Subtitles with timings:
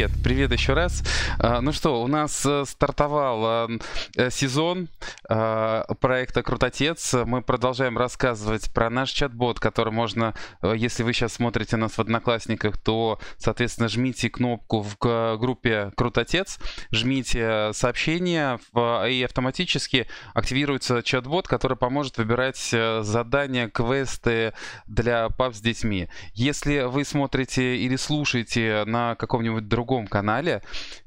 [0.00, 1.02] привет, привет еще раз.
[1.38, 3.68] А, ну что, у нас э, стартовал
[4.16, 4.88] э, сезон
[5.28, 7.12] а, проекта Крутотец.
[7.26, 11.98] Мы продолжаем рассказывать про наш чат-бот, который можно, э, если вы сейчас смотрите нас в
[11.98, 14.96] Одноклассниках, то, соответственно, жмите кнопку в
[15.36, 16.58] группе Крутотец,
[16.90, 22.56] жмите сообщение и автоматически активируется чат-бот, который поможет выбирать
[23.00, 24.54] задания, квесты
[24.86, 26.08] для пап с детьми.
[26.32, 30.62] Если вы смотрите или слушаете на каком-нибудь другом канале,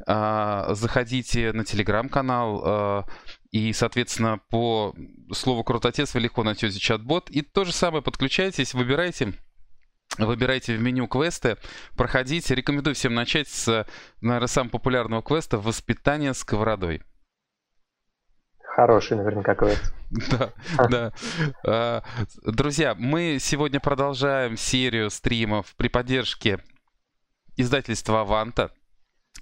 [0.06, 3.06] а, заходите на телеграм-канал, а,
[3.52, 4.96] и, соответственно, по
[5.32, 7.30] слову «Крутотец» вы легко найдете чат-бот.
[7.30, 9.34] И то же самое подключайтесь, выбирайте
[10.18, 11.58] Выбирайте в меню квесты,
[11.98, 12.54] проходите.
[12.54, 13.88] Рекомендую всем начать с,
[14.22, 17.02] наверное, самого популярного квеста «Воспитание сковородой».
[18.76, 19.94] Хороший наверняка квест.
[20.30, 20.54] Да,
[20.90, 21.14] да.
[21.66, 22.04] А,
[22.44, 26.60] друзья, мы сегодня продолжаем серию стримов при поддержке
[27.56, 28.72] издательства «Аванта».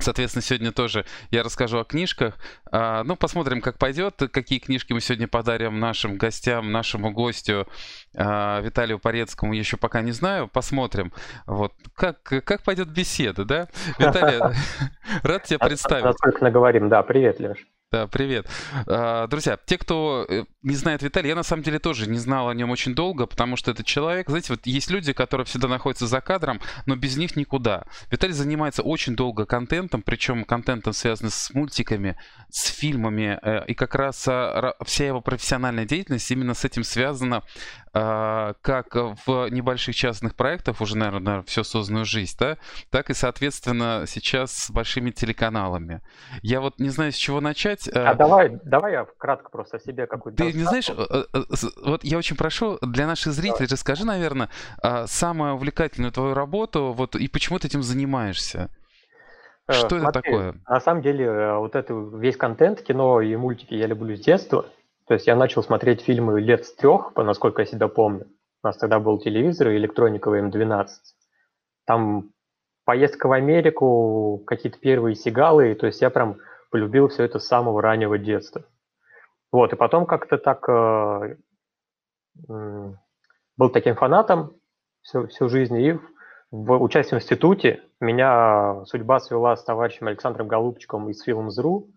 [0.02, 2.38] Соответственно, сегодня тоже я расскажу о книжках.
[2.72, 7.68] А, ну, посмотрим, как пойдет, какие книжки мы сегодня подарим нашим гостям, нашему гостю
[8.16, 10.48] а, Виталию Порецкому, еще пока не знаю.
[10.48, 11.12] Посмотрим.
[11.46, 11.74] Вот.
[11.96, 13.68] Как, как пойдет беседа, да?
[13.98, 14.40] Виталий,
[15.24, 16.04] рад тебя представить.
[16.04, 17.04] Насколько наговорим, да.
[17.04, 17.58] Привет, Леш.
[17.92, 18.48] Да, привет.
[18.88, 22.48] А, друзья, те, кто э, не знает Виталия, я на самом деле тоже не знал
[22.48, 26.08] о нем очень долго, потому что этот человек, знаете, вот есть люди, которые всегда находятся
[26.08, 27.84] за кадром, но без них никуда.
[28.10, 32.16] Виталий занимается очень долго контентом, причем контентом связанным с мультиками,
[32.50, 37.44] с фильмами, э, и как раз а, вся его профессиональная деятельность именно с этим связана,
[37.94, 42.58] как в небольших частных проектах, уже, наверное, всю созданную жизнь, да,
[42.90, 46.02] так и, соответственно, сейчас с большими телеканалами.
[46.42, 47.88] Я вот не знаю, с чего начать.
[47.88, 50.44] Э, а давай, давай я кратко просто о себе какую-то...
[50.44, 51.44] Ты не знаешь, э, э,
[51.84, 53.72] вот я очень прошу, для наших зрителей давай.
[53.72, 54.50] расскажи, наверное,
[54.82, 58.70] а, самую увлекательную твою работу, вот, и почему ты этим занимаешься?
[59.70, 60.56] Что Смотри, это такое?
[60.68, 64.66] На самом деле, вот это весь контент, кино и мультики я люблю с детства.
[65.12, 68.28] То есть я начал смотреть фильмы лет с трех, насколько я себя помню.
[68.64, 70.88] У нас тогда был телевизор и электрониковый М12.
[71.86, 72.30] Там
[72.86, 76.38] поездка в Америку, какие-то первые сигалы, то есть я прям
[76.70, 78.64] полюбил все это с самого раннего детства.
[79.52, 81.36] Вот, и потом как-то так э,
[82.48, 82.94] э,
[83.58, 84.54] был таким фанатом
[85.02, 86.00] всю, всю жизнь, и
[86.52, 91.90] в участии в институте меня судьба свела с товарищем Александром Голубчиком из Films.ru,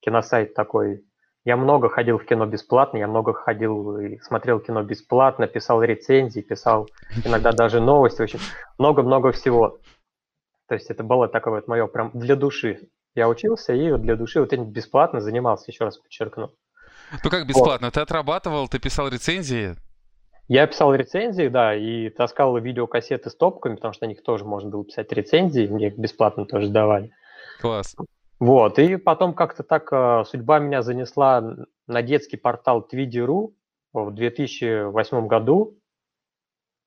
[0.00, 1.04] киносайт такой
[1.46, 6.40] я много ходил в кино бесплатно, я много ходил и смотрел кино бесплатно, писал рецензии,
[6.40, 6.88] писал
[7.24, 8.40] иногда даже новости, общем,
[8.78, 9.78] много-много всего.
[10.68, 12.88] То есть это было такое вот мое прям для души.
[13.14, 16.50] Я учился и для души вот этим бесплатно занимался, еще раз подчеркну.
[17.22, 17.86] Ну как бесплатно?
[17.86, 17.94] Вот.
[17.94, 19.76] Ты отрабатывал, ты писал рецензии?
[20.48, 24.70] Я писал рецензии, да, и таскал видеокассеты с топками, потому что на них тоже можно
[24.70, 27.12] было писать рецензии, мне их бесплатно тоже давали.
[27.60, 27.94] Класс.
[28.38, 33.54] Вот, и потом как-то так э, судьба меня занесла на детский портал Twidy.ru
[33.94, 35.78] в 2008 году.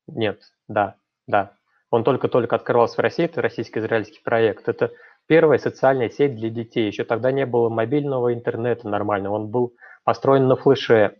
[0.07, 0.95] Нет, да,
[1.27, 1.53] да.
[1.89, 4.69] Он только-только открывался в России, это российско-израильский проект.
[4.69, 4.91] Это
[5.25, 6.85] первая социальная сеть для детей.
[6.85, 9.73] Еще тогда не было мобильного интернета нормального, он был
[10.03, 11.17] построен на флеше.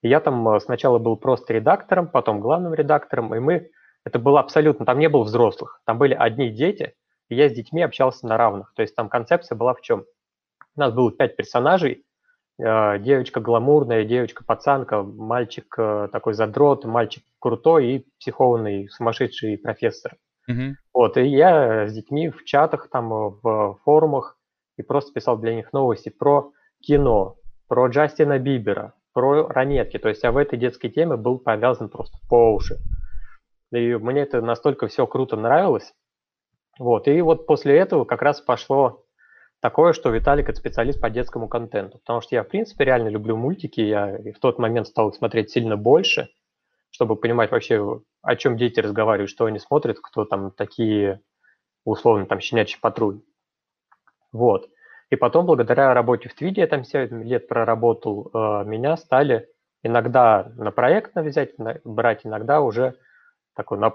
[0.00, 3.70] Я там э, сначала был просто редактором, потом главным редактором, и мы,
[4.04, 6.94] это было абсолютно, там не было взрослых, там были одни дети,
[7.32, 8.72] и я с детьми общался на равных.
[8.76, 10.04] То есть там концепция была в чем?
[10.76, 12.04] У нас было пять персонажей,
[12.58, 20.16] э, девочка гламурная, девочка-пацанка, мальчик э, такой задрот, мальчик крутой и психованный сумасшедший профессор.
[20.50, 20.72] Mm-hmm.
[20.92, 24.36] Вот, и я с детьми в чатах, там, в форумах
[24.76, 29.98] и просто писал для них новости про кино, про Джастина Бибера, про ранетки.
[29.98, 32.76] То есть я в этой детской теме был повязан просто по уши.
[33.72, 35.94] И мне это настолько все круто нравилось,
[36.78, 39.04] вот, и вот после этого как раз пошло
[39.60, 41.98] такое, что Виталик это специалист по детскому контенту.
[41.98, 43.80] Потому что я, в принципе, реально люблю мультики.
[43.80, 46.28] Я в тот момент стал их смотреть сильно больше,
[46.90, 51.20] чтобы понимать вообще, о чем дети разговаривают, что они смотрят, кто там такие,
[51.84, 53.20] условно, там, щенячий патруль.
[54.32, 54.68] Вот.
[55.10, 59.48] И потом, благодаря работе в Твиде, я там 7 лет проработал, э, меня стали
[59.82, 61.50] иногда на проект взять,
[61.84, 62.96] брать, иногда уже
[63.54, 63.92] такой на,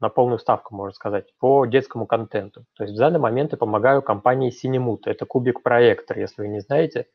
[0.00, 2.64] на полную ставку, можно сказать, по детскому контенту.
[2.76, 5.00] То есть в данный момент я помогаю компании Cinemut.
[5.06, 7.06] Это кубик-проектор, если вы не знаете.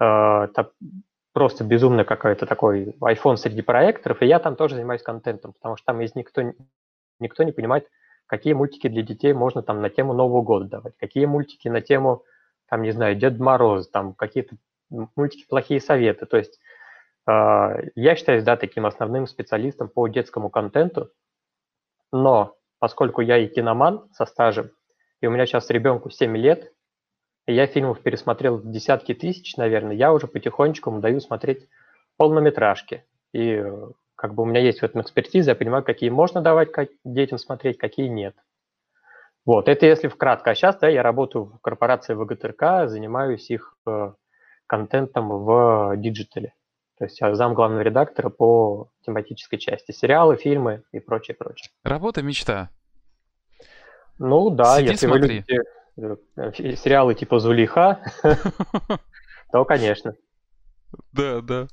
[0.00, 0.72] Э, это
[1.32, 5.86] просто безумно какой-то такой iPhone среди проекторов, и я там тоже занимаюсь контентом, потому что
[5.86, 6.42] там есть никто,
[7.20, 7.88] никто не понимает,
[8.26, 12.24] какие мультики для детей можно там на тему Нового года давать, какие мультики на тему,
[12.68, 14.56] там, не знаю, Дед Мороз, там какие-то
[15.16, 16.26] мультики «Плохие советы».
[16.26, 16.58] То есть
[17.28, 21.10] э, я считаюсь, да, таким основным специалистом по детскому контенту,
[22.12, 24.70] но поскольку я и киноман со стажем,
[25.20, 26.72] и у меня сейчас ребенку 7 лет,
[27.46, 31.68] и я фильмов пересмотрел десятки тысяч, наверное, я уже потихонечку даю смотреть
[32.16, 33.04] полнометражки.
[33.32, 36.70] И э, как бы у меня есть в этом экспертиза, я понимаю, какие можно давать
[37.04, 38.36] детям смотреть, какие нет.
[39.46, 40.50] Вот, это если вкратко.
[40.50, 44.12] А сейчас, да, я работаю в корпорации ВГТРК, занимаюсь их э,
[44.66, 46.54] контентом в диджитале.
[47.00, 49.90] То есть я зам главного редактора по тематической части.
[49.90, 51.70] Сериалы, фильмы и прочее, прочее.
[51.82, 52.68] Работа, мечта.
[54.18, 55.22] Ну да, Сиди, если смотри.
[55.22, 55.54] вы
[55.96, 58.02] любите э, сериалы типа Зулейха,
[59.50, 60.14] то, конечно.
[61.12, 61.68] Да, да.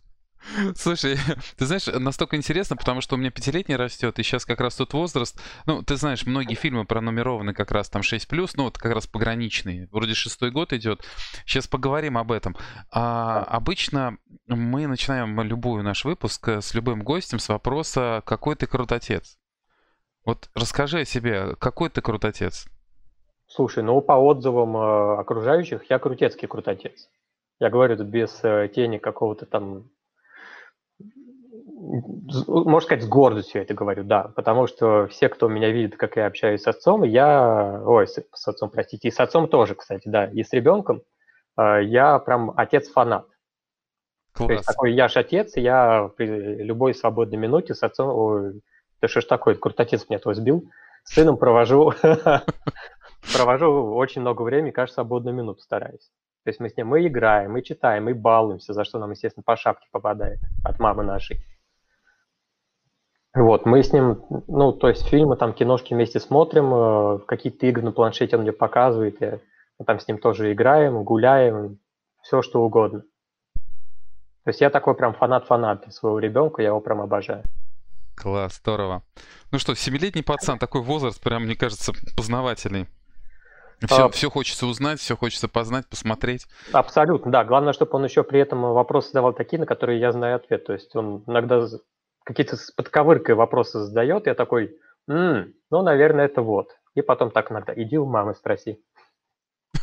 [0.75, 1.17] Слушай,
[1.57, 4.93] ты знаешь, настолько интересно, потому что у меня пятилетний растет, и сейчас как раз тот
[4.93, 9.07] возраст, ну, ты знаешь, многие фильмы пронумерованы как раз там 6+, ну, вот как раз
[9.07, 11.03] пограничные, вроде шестой год идет.
[11.45, 12.55] Сейчас поговорим об этом.
[12.91, 14.17] А, обычно
[14.47, 19.37] мы начинаем любой наш выпуск с любым гостем с вопроса «Какой ты крутотец?».
[20.25, 22.67] Вот расскажи о себе, какой ты крутотец?
[23.47, 27.09] Слушай, ну, по отзывам э, окружающих, я крутецкий крутотец.
[27.59, 29.89] Я говорю тут без э, тени какого-то там
[31.77, 36.25] можно сказать, с гордостью это говорю, да, потому что все, кто меня видит, как я
[36.25, 40.25] общаюсь с отцом, я, ой, с, с отцом, простите, и с отцом тоже, кстати, да,
[40.25, 41.03] и с ребенком,
[41.57, 43.27] э, я прям отец-фанат.
[44.33, 44.47] Класс.
[44.47, 48.61] То есть такой я ж отец, я при любой свободной минуте с отцом, ой,
[48.99, 50.69] да что ж такое, крутотец меня твой сбил,
[51.03, 51.93] с сыном провожу,
[53.33, 56.09] провожу очень много времени, каждую свободную минуту стараюсь.
[56.43, 59.43] То есть мы с ним мы играем, мы читаем, мы балуемся, за что нам, естественно,
[59.43, 61.43] по шапке попадает от мамы нашей.
[63.37, 67.83] Вот, мы с ним, ну, то есть фильмы, там, киношки вместе смотрим, э, какие-то игры
[67.83, 69.39] на планшете он мне показывает, я,
[69.77, 71.77] мы там с ним тоже играем, гуляем,
[72.23, 73.03] все что угодно.
[74.43, 77.43] То есть я такой прям фанат-фанат своего ребенка, я его прям обожаю.
[78.15, 79.03] Класс, здорово.
[79.51, 82.87] Ну что, семилетний пацан, такой возраст, прям, мне кажется, познавательный.
[83.85, 86.47] Все, а, все хочется узнать, все хочется познать, посмотреть.
[86.71, 87.43] Абсолютно, да.
[87.43, 90.65] Главное, чтобы он еще при этом вопросы задавал такие, на которые я знаю ответ.
[90.65, 91.67] То есть он иногда
[92.27, 94.77] какие-то с подковыркой вопросы задает, я такой,
[95.09, 96.77] М, ну, наверное, это вот.
[96.93, 98.83] И потом так иногда, иди у мамы спроси.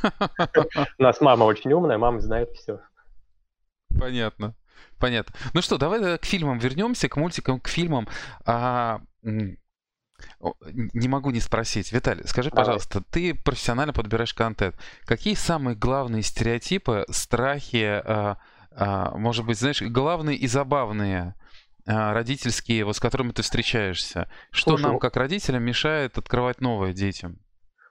[0.03, 2.81] У нас мама очень умная, мама знает все.
[3.99, 4.55] Понятно.
[4.99, 5.35] Понятно.
[5.55, 8.09] Ну что, давай к фильмам вернемся, к мультикам, к фильмам.
[8.45, 11.93] А, не могу не спросить.
[11.93, 12.65] Виталий, скажи, Давай.
[12.65, 14.77] пожалуйста, ты профессионально подбираешь контент.
[15.05, 18.39] Какие самые главные стереотипы, страхи, а,
[18.73, 21.35] а, может быть, знаешь, главные и забавные
[21.87, 24.29] родительские, вот с которыми ты встречаешься?
[24.51, 27.39] Что Слушай, нам, как родителям, мешает открывать новое детям?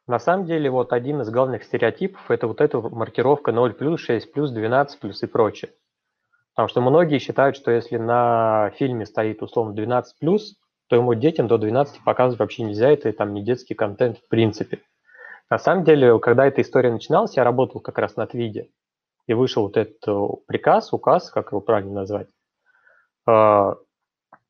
[0.08, 5.14] На самом деле, вот один из главных стереотипов– это вот эта маркировка 0+, 6+, 12+,
[5.22, 5.72] и прочее.
[6.54, 10.04] Потому что многие считают, что если на фильме стоит условно 12+,
[10.90, 14.80] то ему детям до 12 показывать вообще нельзя, это там не детский контент в принципе.
[15.50, 18.70] На самом деле, когда эта история начиналась, я работал как раз над виде,
[19.28, 22.28] и вышел вот этот э, приказ, указ, как его правильно назвать.
[23.26, 23.76] А,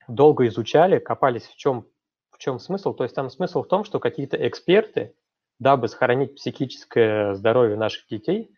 [0.07, 1.85] долго изучали, копались в чем,
[2.31, 2.93] в чем смысл.
[2.93, 5.15] То есть там смысл в том, что какие-то эксперты,
[5.59, 8.55] дабы сохранить психическое здоровье наших детей,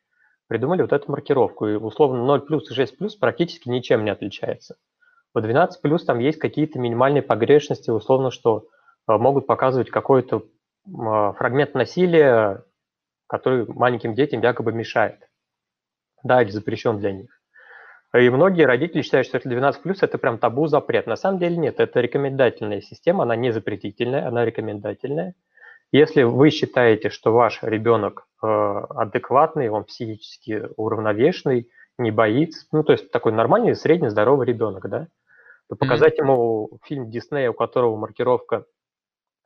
[0.48, 1.68] придумали вот эту маркировку.
[1.68, 4.78] И условно 0 плюс и 6 плюс практически ничем не отличается.
[5.34, 8.68] По 12 плюс там есть какие-то минимальные погрешности, условно, что
[9.08, 10.46] э, могут показывать какой-то
[10.88, 12.64] а, фрагмент насилия,
[13.28, 15.28] который маленьким детям якобы мешает.
[16.24, 17.35] Да, или запрещен для них.
[18.18, 21.08] И многие родители считают, что это 12 плюс это прям табу, запрет.
[21.08, 25.36] На самом деле нет, это рекомендательная система, она не запретительная, она рекомендательная.
[25.92, 32.94] Если вы считаете, что ваш ребенок э, адекватный, он психически уравновешенный, не боится, ну то
[32.94, 35.08] есть такой нормальный, средний здоровый ребенок, да,
[35.70, 36.24] то показать mm-hmm.
[36.24, 38.66] ему фильм Диснея, у которого маркировка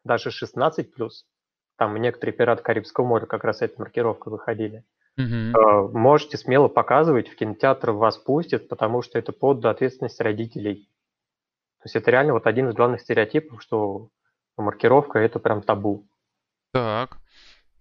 [0.04, 0.86] даже 16+,
[1.78, 4.84] там некоторые «Пираты Карибского моря» как раз этой маркировкой выходили,
[5.18, 5.92] mm-hmm.
[5.94, 10.90] можете смело показывать, в кинотеатр вас пустят, потому что это под ответственность родителей.
[11.80, 14.10] То есть это реально вот один из главных стереотипов, что
[14.58, 16.08] маркировка– это прям табу.
[16.74, 17.18] Так.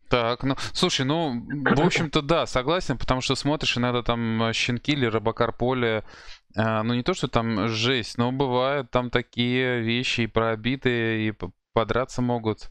[0.08, 5.04] Так, ну, слушай, ну, в общем-то, да, согласен, потому что смотришь иногда там щенки или
[5.04, 6.02] Робокар Поле,
[6.56, 11.34] э, ну, не то, что там жесть, но бывают там такие вещи и пробитые, и
[11.74, 12.70] подраться могут.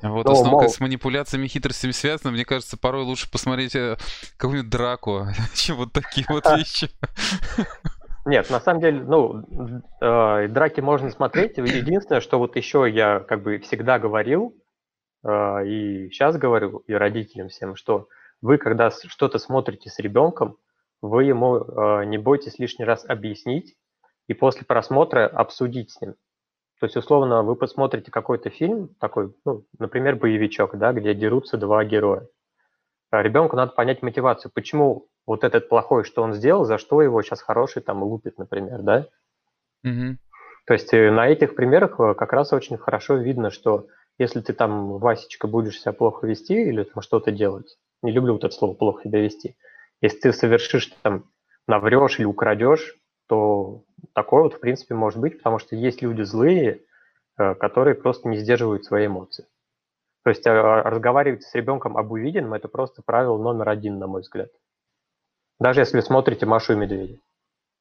[0.00, 3.96] Вот, ну, основном, с манипуляциями, хитростями связано, мне кажется, порой лучше посмотреть э,
[4.36, 6.90] какую-нибудь драку, чем вот такие вот вещи.
[8.24, 9.44] Нет, на самом деле, ну,
[10.00, 11.58] э, драки можно смотреть.
[11.58, 14.56] Единственное, что вот еще я как бы всегда говорил,
[15.24, 18.08] а, и сейчас говорю и родителям всем, что
[18.40, 20.56] вы, когда что-то смотрите с ребенком,
[21.00, 23.76] вы ему а, не бойтесь лишний раз объяснить
[24.28, 26.14] и после просмотра обсудить с ним.
[26.82, 31.84] То есть, условно, вы посмотрите какой-то фильм, такой, ну, например, боевичок, да, где дерутся два
[31.84, 32.26] героя.
[33.12, 37.22] А ребенку надо понять мотивацию, почему вот этот плохой, что он сделал, за что его
[37.22, 39.06] сейчас хороший там лупит, например, да?
[39.84, 40.16] Угу.
[40.66, 43.86] То есть э, на этих примерах э, как раз очень хорошо видно, что
[44.18, 48.42] если ты там, Васечка, будешь себя плохо вести или там что-то делать, не люблю вот
[48.42, 49.54] это слово «плохо себя вести»,
[50.00, 51.30] если ты совершишь там,
[51.68, 52.96] наврешь или украдешь,
[53.28, 56.82] то такое вот в принципе может быть, потому что есть люди злые,
[57.38, 59.46] э, которые просто не сдерживают свои эмоции.
[60.24, 64.50] То есть разговаривать с ребенком об увиденном– это просто правило номер один, на мой взгляд.
[65.58, 67.18] Даже если смотрите «Машу и медведя».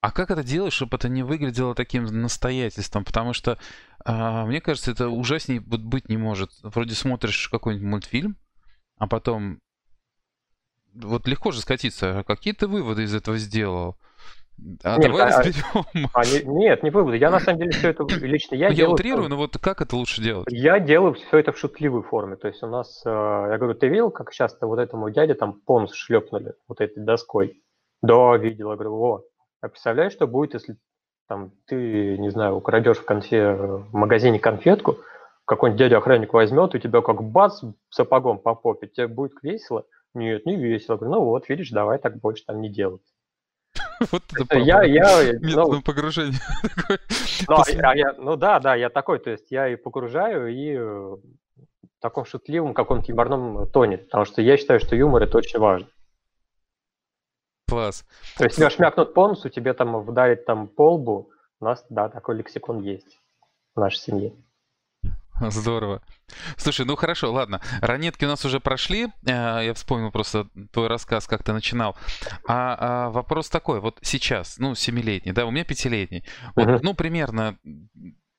[0.01, 3.05] А как это делать, чтобы это не выглядело таким настоятельством?
[3.05, 3.59] Потому что,
[4.03, 6.51] э, мне кажется, это ужаснее быть не может.
[6.63, 8.35] Вроде смотришь какой-нибудь мультфильм,
[8.97, 9.59] а потом...
[10.93, 12.19] Вот легко же скатиться.
[12.19, 13.95] А какие ты выводы из этого сделал?
[14.83, 16.09] А нет, давай а, разберем.
[16.13, 17.17] А, не, нет, не выводы.
[17.17, 18.89] Я на самом деле все это лично я ну, делаю.
[18.89, 20.47] Я утрирую, но вот как это лучше делать?
[20.49, 22.35] Я делаю все это в шутливой форме.
[22.35, 25.53] То есть у нас, э, я говорю, ты видел, как часто вот этому дяде там
[25.53, 27.63] понс шлепнули вот этой доской?
[28.01, 28.69] Да, видел.
[28.69, 29.23] Я говорю, о,
[29.61, 30.77] а представляешь, что будет, если
[31.27, 34.97] там ты, не знаю, украдешь в конфе в магазине конфетку,
[35.45, 39.85] какой-нибудь дядя-охранник возьмет, и тебя как бац сапогом по попе, тебе будет весело?
[40.13, 40.97] Нет, не весело.
[40.97, 43.01] Говорю, ну вот, видишь, давай так больше там не делать.
[44.11, 46.39] Вот это я, я, ну, погружение.
[47.47, 51.19] Ну, а я, ну да, да, я такой, то есть я и погружаю, и в
[51.99, 55.87] таком шутливом каком-то юморном тоне, потому что я считаю, что юмор это очень важно.
[57.67, 58.05] Класс.
[58.37, 61.31] То есть тебя шмякнут по носу, тебе там вдарит там по лбу.
[61.59, 63.19] У нас, да, такой лексикон есть
[63.75, 64.33] в нашей семье.
[65.49, 66.01] Здорово.
[66.57, 67.61] Слушай, ну хорошо, ладно.
[67.81, 69.07] Ранетки у нас уже прошли.
[69.25, 71.95] Э, я вспомнил просто твой рассказ, как ты начинал.
[72.47, 76.23] А, а вопрос такой, вот сейчас, ну, семилетний, да, у меня пятилетний.
[76.55, 76.79] Вот, uh-huh.
[76.83, 77.57] ну, примерно,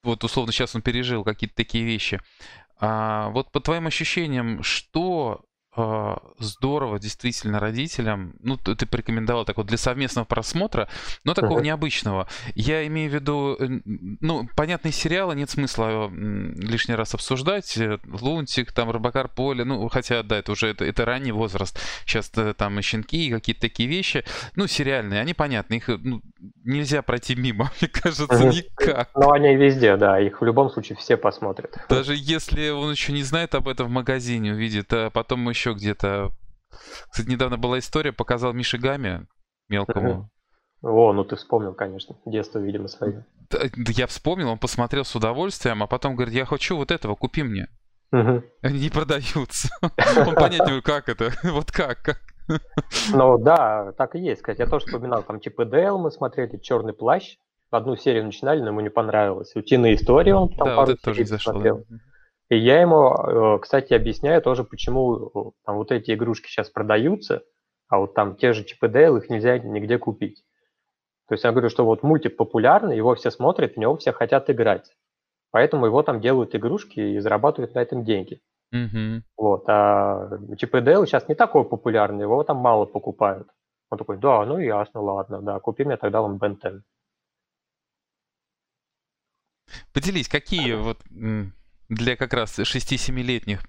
[0.03, 2.21] вот условно сейчас он пережил какие-то такие вещи.
[2.79, 5.45] А, вот по твоим ощущениям, что
[6.39, 10.89] здорово действительно родителям, ну, ты, порекомендовал так вот для совместного просмотра,
[11.25, 11.65] но такого uh-huh.
[11.65, 12.29] необычного.
[12.55, 13.57] Я имею в виду,
[14.21, 17.79] ну, понятные сериалы, нет смысла лишний раз обсуждать.
[17.79, 21.79] Э, Лунтик, там, Робокар Поле, ну, хотя, да, это уже, это, это ранний возраст.
[22.05, 24.25] Сейчас э, там и щенки, и какие-то такие вещи,
[24.57, 26.21] ну, сериальные, они понятны, их ну,
[26.65, 28.53] нельзя пройти мимо, мне кажется, uh-huh.
[28.53, 29.09] никак.
[29.15, 31.79] Ну, они везде, да, их в любом случае все посмотрят.
[31.89, 35.75] Даже если он еще не знает об этом в магазине, увидит, а потом еще еще
[35.75, 36.33] где-то...
[37.11, 39.27] Кстати, недавно была история, показал Миши Гами
[39.69, 40.31] мелкому.
[40.83, 43.25] О, ну ты вспомнил, конечно, детство, видимо, свое.
[43.51, 47.45] Да, я вспомнил, он посмотрел с удовольствием, а потом говорит, я хочу вот этого, купи
[47.45, 47.69] мне.
[48.11, 48.43] Угу.
[48.63, 49.69] Они не продаются.
[49.81, 52.21] Он понять не как это, вот как, как.
[53.11, 54.43] Ну да, так и есть.
[54.43, 57.37] Кстати, я тоже вспоминал, там Чип и Дейл мы смотрели, Черный плащ.
[57.71, 59.53] Одну серию начинали, но ему не понравилось.
[59.55, 61.53] Утиные истории он там да, пару вот это тоже зашло.
[61.53, 61.87] Смотрел.
[62.53, 67.43] И я ему, э, кстати, объясняю тоже, почему э, там вот эти игрушки сейчас продаются,
[67.89, 70.45] а вот там те же ЧПДЛ, их нельзя нигде купить.
[71.29, 74.51] То есть я говорю, что вот мультик популярный, его все смотрят, в него все хотят
[74.51, 74.95] играть.
[75.51, 78.43] Поэтому его там делают игрушки и зарабатывают на этом деньги.
[78.75, 79.23] Mm-hmm.
[79.39, 79.65] Вот.
[79.69, 83.49] А ЧПДЛ сейчас не такой популярный, его там мало покупают.
[83.89, 86.83] Он такой, да, ну ясно, ладно, да, купи мне тогда Ben 10.
[89.95, 90.99] Поделись, какие вот
[91.95, 93.61] для как раз 6-7-летних.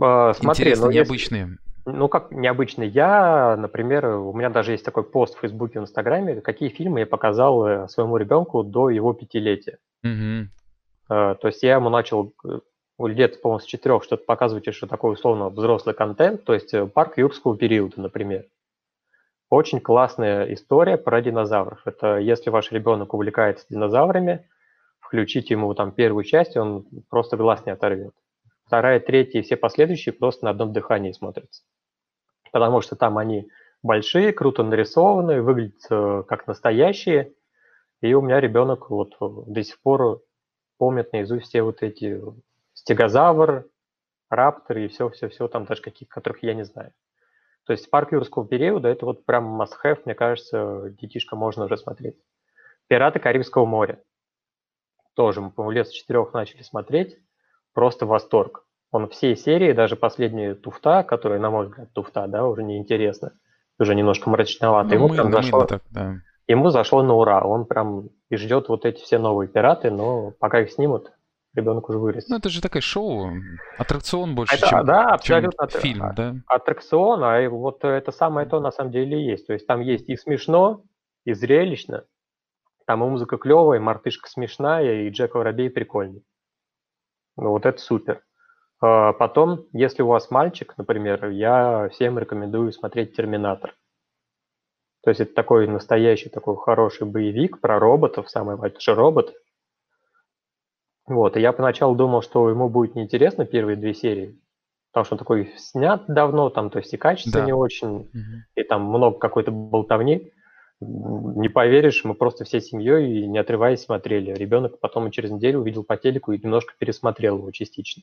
[0.00, 1.40] А, смотри, Интересно, ну, необычные.
[1.40, 2.88] Если, ну, как необычные.
[2.88, 7.06] Я, например, у меня даже есть такой пост в Фейсбуке, в Инстаграме, какие фильмы я
[7.06, 9.78] показал э, своему ребенку до его пятилетия.
[10.02, 10.48] Угу.
[11.08, 12.58] То есть я ему начал э,
[12.98, 17.56] лет, по-моему, с четырех что-то показывать, что такое условно взрослый контент, то есть парк юрского
[17.56, 18.46] периода, например.
[19.50, 21.82] Очень классная история про динозавров.
[21.84, 24.48] Это если ваш ребенок увлекается динозаврами,
[25.04, 28.14] включить ему там первую часть, он просто глаз не оторвет.
[28.66, 31.62] Вторая, третья и все последующие просто на одном дыхании смотрятся.
[32.50, 33.48] Потому что там они
[33.82, 37.32] большие, круто нарисованы, выглядят э, как настоящие.
[38.00, 40.22] И у меня ребенок вот до сих пор
[40.78, 42.20] помнит наизусть все вот эти
[42.72, 43.68] стегозавр,
[44.30, 46.92] раптор и все-все-все там даже каких, которых я не знаю.
[47.66, 52.16] То есть парк юрского периода это вот прям must-have, мне кажется, детишка можно уже смотреть.
[52.88, 54.02] Пираты Карибского моря
[55.14, 57.16] тоже мы, по-моему, лет с четырех начали смотреть,
[57.72, 58.64] просто восторг.
[58.90, 63.32] Он всей серии, даже последняя туфта, которая, на мой взгляд, туфта, да, уже неинтересно,
[63.78, 64.90] уже немножко мрачновато.
[64.90, 66.16] Ну, ему мы, прям зашло, так, да.
[66.46, 67.44] ему зашло на ура.
[67.44, 71.10] Он прям и ждет вот эти все новые пираты, но пока их снимут,
[71.54, 72.30] ребенок уже вырастет.
[72.30, 73.32] Ну, это же такое шоу,
[73.78, 76.34] аттракцион больше, это, чем, да, абсолютно чем фильм, да?
[76.46, 79.46] Аттракцион, а вот это самое то на самом деле и есть.
[79.46, 80.84] То есть там есть и смешно,
[81.24, 82.04] и зрелищно,
[82.86, 86.24] Там и музыка клевая, и мартышка смешная, и Джек Воробей прикольный.
[87.36, 88.22] Ну, вот это супер.
[88.80, 93.74] А потом, если у вас мальчик, например, я всем рекомендую смотреть «Терминатор».
[95.02, 99.34] То есть это такой настоящий, такой хороший боевик про роботов, самый большой робот.
[101.06, 104.40] Вот, и я поначалу думал, что ему будет неинтересно первые две серии,
[104.90, 107.46] потому что он такой снят давно, там, то есть и качество да.
[107.46, 108.44] не очень, угу.
[108.54, 110.32] и там много какой-то болтовни.
[110.80, 114.32] Не поверишь, мы просто всей семьей, не отрываясь, смотрели.
[114.32, 118.02] Ребенок потом через неделю увидел по телеку и немножко пересмотрел его частично.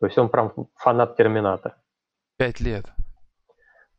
[0.00, 1.76] То есть он прям фанат Терминатора.
[2.36, 2.86] Пять лет.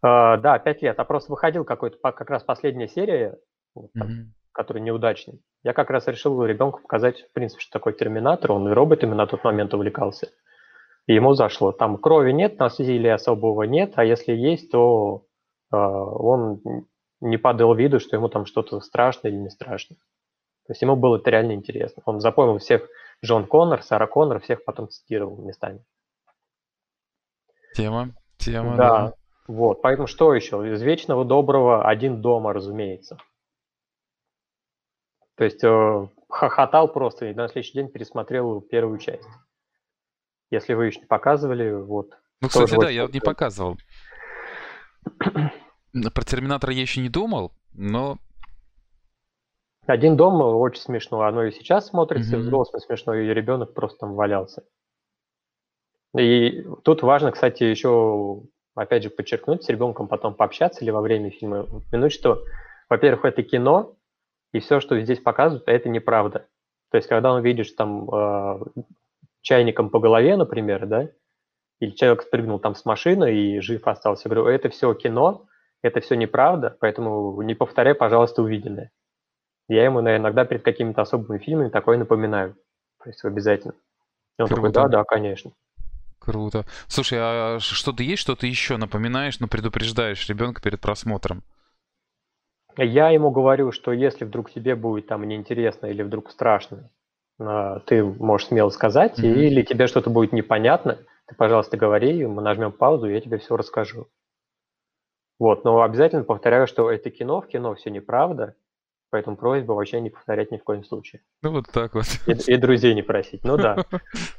[0.06, 1.00] Uh, да, пять лет.
[1.00, 3.38] А просто выходил какой-то как раз последняя серия,
[3.74, 4.26] вот, там, mm-hmm.
[4.52, 5.42] который неудачный.
[5.64, 8.52] Я как раз решил ребенку показать, в принципе, что такое Терминатор.
[8.52, 10.30] Он и роботами на тот момент увлекался.
[11.08, 11.72] И ему зашло.
[11.72, 15.26] Там крови нет, насилия особого нет, а если есть, то
[15.74, 16.62] uh, он
[17.22, 19.96] не подал виду, что ему там что-то страшно или не страшно.
[20.66, 22.04] То есть ему было это реально интересно.
[22.06, 22.88] Он запомнил всех
[23.24, 25.84] Джон Коннор, Сара Коннор, всех потом цитировал местами.
[27.74, 29.08] Тема, тема, да.
[29.08, 29.14] да.
[29.48, 30.74] Вот, поэтому что еще?
[30.74, 33.18] Из вечного доброго один дома, разумеется.
[35.36, 39.28] То есть э, хохотал просто и на следующий день пересмотрел первую часть.
[40.50, 42.10] Если вы еще не показывали, вот.
[42.42, 43.78] Ну, кстати, да, я не показывал.
[46.14, 48.18] Про Терминатора я еще не думал, но...
[49.86, 51.22] Один дом очень смешно.
[51.22, 52.40] Оно и сейчас смотрится, mm-hmm.
[52.40, 54.64] взрослый смешно, и ребенок просто там валялся.
[56.18, 58.42] И тут важно, кстати, еще,
[58.76, 62.44] опять же, подчеркнуть, с ребенком потом пообщаться или во время фильма, упомянуть, что,
[62.90, 63.96] во-первых, это кино,
[64.54, 66.48] и все, что здесь показывают, это неправда.
[66.92, 68.60] То есть, когда он видишь там э,
[69.42, 71.10] чайником по голове, например, да,
[71.80, 75.47] или человек спрыгнул там с машины и жив остался, говорю, это все кино,
[75.82, 78.92] это все неправда, поэтому не повторяй, пожалуйста, увиденное.
[79.68, 82.56] Я ему иногда перед какими-то особыми фильмами такое напоминаю.
[83.04, 83.74] То есть обязательно.
[84.40, 84.62] И он Круто.
[84.62, 85.52] такой, да, да, конечно.
[86.20, 86.66] Круто.
[86.88, 91.44] Слушай, а что-то есть, что ты еще напоминаешь, но предупреждаешь ребенка перед просмотром?
[92.78, 96.90] Я ему говорю, что если вдруг тебе будет там неинтересно или вдруг страшно,
[97.40, 99.34] а, ты можешь смело сказать, mm-hmm.
[99.34, 104.08] или тебе что-то будет непонятно, ты, пожалуйста, говори, мы нажмем паузу, я тебе все расскажу.
[105.40, 108.56] Вот, но обязательно повторяю, что это кино, в кино все неправда,
[109.12, 111.22] поэтому просьба вообще не повторять ни в коем случае.
[111.44, 112.06] Ну вот так вот.
[112.26, 113.78] И, и друзей не просить, ну да.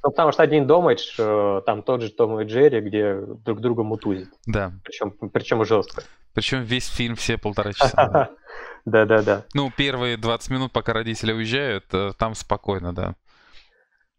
[0.02, 3.84] Ну потому что один думает, что там тот же Том и Джерри, где друг друга
[3.84, 4.28] мутузит.
[4.46, 4.72] Да.
[4.84, 6.02] Причем, причем жестко.
[6.34, 8.30] Причем весь фильм все полтора часа.
[8.84, 9.44] Да-да-да.
[9.54, 13.14] Ну, первые 20 минут, пока родители уезжают, э, там спокойно, да.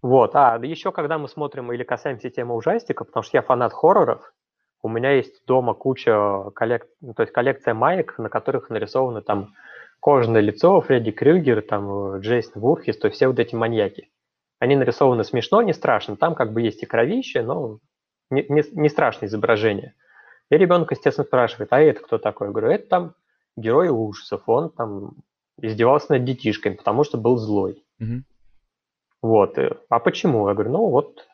[0.01, 4.31] Вот, а еще когда мы смотрим или касаемся темы ужастиков, потому что я фанат хорроров,
[4.81, 6.87] у меня есть дома куча коллек...
[7.01, 9.53] Ну, то есть коллекция маек, на которых нарисованы там
[9.99, 14.09] кожаное лицо, Фредди Крюгер, там Джейсон Вурхис, то есть все вот эти маньяки.
[14.59, 16.15] Они нарисованы смешно, не страшно.
[16.15, 17.79] Там как бы есть и кровище, но
[18.29, 19.95] не, не, не страшное изображение.
[20.49, 22.47] И ребенок, естественно, спрашивает, а это кто такой?
[22.47, 23.13] Я говорю, это там
[23.55, 25.11] герой ужасов, он там
[25.61, 27.83] издевался над детишками, потому что был злой.
[28.01, 28.21] Mm-hmm.
[29.21, 29.57] Вот.
[29.89, 30.47] А почему?
[30.47, 31.27] Я говорю, ну вот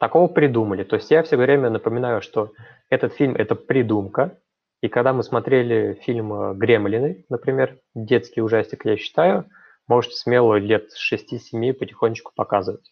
[0.00, 0.82] такого придумали.
[0.82, 2.52] То есть я все время напоминаю, что
[2.88, 4.38] этот фильм– это придумка.
[4.80, 9.44] И когда мы смотрели фильм э, «Гремлины», например, детский ужастик, я считаю,
[9.86, 12.90] можете смело лет с 6-7 потихонечку показывать.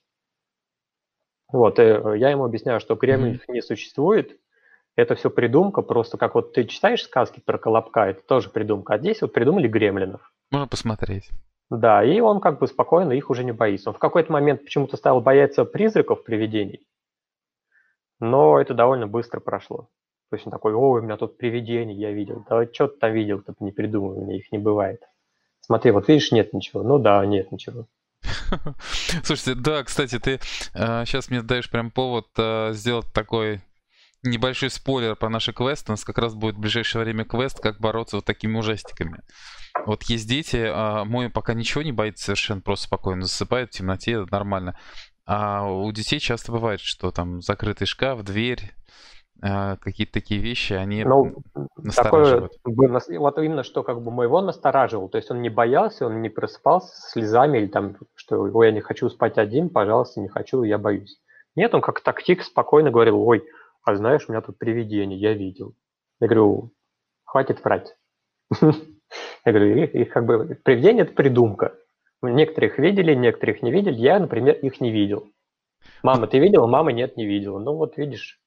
[1.51, 3.55] Вот, и э, я ему объясняю, что гремлинов mm-hmm.
[3.55, 4.39] не существует,
[4.95, 8.99] это все придумка, просто как вот ты читаешь сказки про Колобка, это тоже придумка, а
[8.99, 10.31] здесь вот придумали гремлинов.
[10.51, 11.31] Можно посмотреть.
[11.71, 13.91] Да, и он как бы спокойно их уже не боится.
[13.91, 16.87] Он в какой-то момент почему-то стал бояться призраков, привидений,
[18.21, 19.89] но это довольно быстро прошло.
[20.31, 22.45] То есть он такой, ой, у меня тут привидение я видел.
[22.49, 25.03] Да что ты там видел, ты не придумай, у меня их не бывает.
[25.61, 26.83] Смотри, вот видишь, нет ничего.
[26.83, 27.87] Ну да, нет ничего.
[29.23, 30.41] Слушайте, да, кстати, ты
[30.75, 33.63] э, сейчас мне даешь прям повод э, сделать такой
[34.23, 35.89] небольшой спойлер по нашей квест.
[35.89, 39.23] У нас как раз будет в ближайшее время квест, как бороться вот такими ужастиками.
[39.87, 44.25] Вот есть дети, э, мой пока ничего не боится совершенно, просто спокойно засыпает в темноте,
[44.31, 44.79] нормально.
[45.31, 48.73] А у детей часто бывает, что там закрытый шкаф, дверь,
[49.43, 51.43] а, какие-то такие вещи, они ну,
[51.77, 52.55] настораживают.
[52.65, 56.31] Такое, вот именно что как бы моего настораживал, то есть он не боялся, он не
[56.31, 60.63] просыпался с слезами или там, что ой, я не хочу спать один, пожалуйста, не хочу,
[60.63, 61.21] я боюсь.
[61.57, 63.45] Нет, он как тактик спокойно говорил, ой,
[63.83, 65.75] а знаешь, у меня тут привидение, я видел.
[66.21, 66.73] Я говорю,
[67.25, 67.95] хватит врать.
[69.45, 71.75] Я говорю, их как бы привидение– это придумка.
[72.23, 73.95] Некоторых видели, некоторых не видели.
[73.95, 75.31] Я, например, их не видел.
[76.03, 76.67] Мама, ты видела?
[76.67, 77.59] Мама, нет, не видела.
[77.59, 78.41] Ну вот видишь.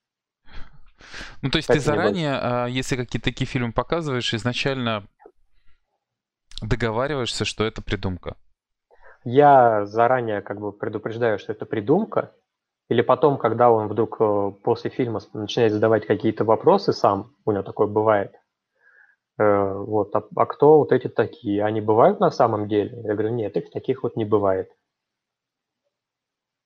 [1.42, 5.08] Ну то есть ты заранее, а, если какие-то такие фильмы показываешь, изначально
[6.62, 8.36] договариваешься, что это придумка?
[9.24, 12.34] Я заранее как бы предупреждаю, что это придумка,
[12.90, 17.64] или потом, когда он вдруг э, после фильма начинает задавать какие-то вопросы сам, у него
[17.64, 18.34] такое бывает,
[19.42, 21.64] вот, а, а кто вот эти такие?
[21.64, 23.02] Они бывают на самом деле?
[23.04, 24.72] Я говорю, нет, их таких вот не бывает.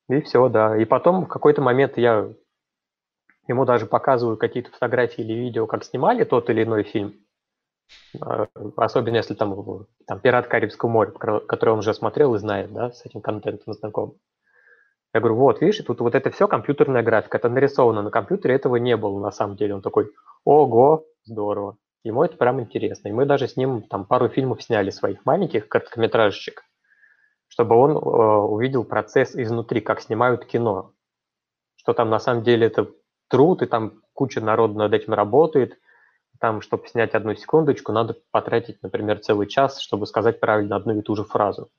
[0.10, 0.78] И все, да.
[0.78, 2.30] И потом в какой-то момент я
[3.48, 7.14] ему даже показываю какие-то фотографии или видео, как снимали тот или иной фильм.
[8.22, 12.92] А, особенно если там, там «Пират Карибского моря», который он уже смотрел и знает, да,
[12.92, 14.16] с этим контентом знаком.
[15.14, 18.76] Я говорю, вот, видишь, тут вот это все компьютерная графика, это нарисовано на компьютере, этого
[18.76, 19.76] не было на самом деле.
[19.76, 20.12] Он такой,
[20.44, 21.78] ого, здорово.
[22.06, 23.08] Ему это прям интересно.
[23.08, 26.64] И мы даже с ним там пару фильмов сняли своих маленьких короткометражечек,
[27.48, 30.94] чтобы он э, увидел процесс изнутри, как снимают кино.
[31.78, 32.92] Что там на самом деле это
[33.28, 35.80] труд, и там куча народу над этим работает.
[36.40, 41.02] Там, чтобы снять одну секундочку, надо потратить, например, целый час, чтобы сказать правильно одну и
[41.02, 41.70] ту же фразу.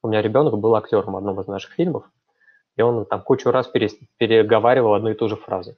[0.00, 2.04] У меня ребенок был актером одного из наших фильмов,
[2.76, 5.76] и он там кучу раз переговаривал одну и ту же фразу.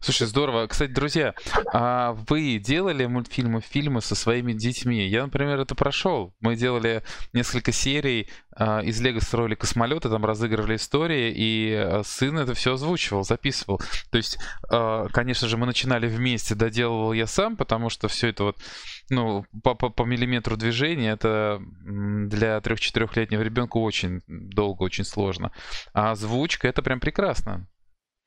[0.00, 0.66] Слушай, здорово.
[0.66, 1.34] Кстати, друзья,
[1.72, 5.06] а вы делали мультфильмы, фильмы со своими детьми?
[5.08, 6.34] Я, например, это прошел.
[6.40, 12.38] Мы делали несколько серий а, из Лего строили космолеты, там разыгрывали истории, и а, сын
[12.38, 13.80] это все озвучивал, записывал.
[14.10, 14.38] То есть,
[14.70, 18.58] а, конечно же, мы начинали вместе, доделывал я сам, потому что все это вот,
[19.08, 25.50] ну, по, по, по миллиметру движения, это для трех-четырехлетнего ребенка очень долго, очень сложно.
[25.92, 27.66] А озвучка это прям прекрасно.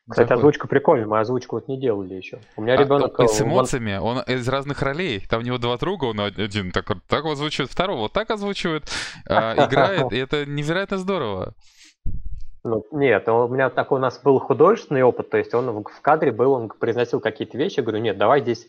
[0.10, 0.40] Кстати, Такой.
[0.40, 2.40] озвучка прикольная, мы озвучку вот не делали еще.
[2.56, 3.20] У меня а, ребенок...
[3.20, 5.22] А, с эмоциями, он из разных ролей.
[5.30, 8.84] Там у него два друга, он один так, так озвучивает, второго вот так озвучивает,
[9.28, 11.54] а, играет, и это невероятно здорово.
[12.64, 16.32] Ну, нет, у меня такой у нас был художественный опыт, то есть он в кадре
[16.32, 18.68] был, он произносил какие-то вещи, я говорю, нет, давай здесь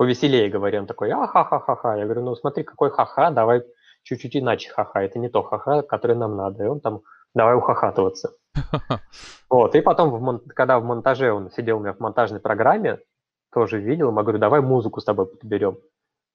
[0.00, 0.78] повеселее говори.
[0.78, 1.96] Он такой, а ха-ха-ха-ха.
[1.96, 3.60] Я говорю, ну смотри, какой ха-ха, давай
[4.02, 5.02] чуть-чуть иначе ха-ха.
[5.02, 6.64] Это не то ха-ха, которое нам надо.
[6.64, 7.02] И он там,
[7.34, 8.32] давай ухахатываться.
[9.48, 13.00] Вот, и потом, в когда в монтаже он сидел у меня в монтажной программе,
[13.52, 15.76] тоже видел, я говорю, давай музыку с тобой подберем.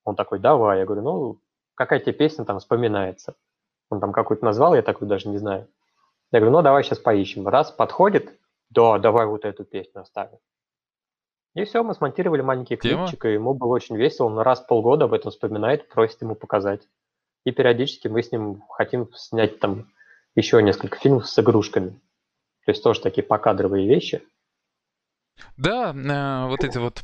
[0.04, 0.80] Он такой, давай.
[0.80, 1.40] Я говорю, ну,
[1.74, 3.34] какая тебе песня там вспоминается?
[3.88, 5.66] Он там какую-то назвал, я такую даже не знаю.
[6.30, 7.48] Я говорю, ну, давай сейчас поищем.
[7.48, 10.38] Раз подходит, да, давай вот эту песню оставим.
[11.54, 13.30] И все, мы смонтировали маленький клипчик, Тема?
[13.30, 14.26] и ему было очень весело.
[14.26, 16.86] Он раз в полгода об этом вспоминает, просит ему показать.
[17.44, 19.86] И периодически мы с ним хотим снять там
[20.36, 21.90] еще несколько фильмов с игрушками.
[22.64, 24.22] То есть тоже такие покадровые вещи.
[25.56, 27.02] Да, э, вот эти вот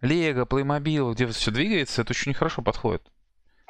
[0.00, 3.02] Лего, Playmobil, где все двигается, это очень хорошо подходит.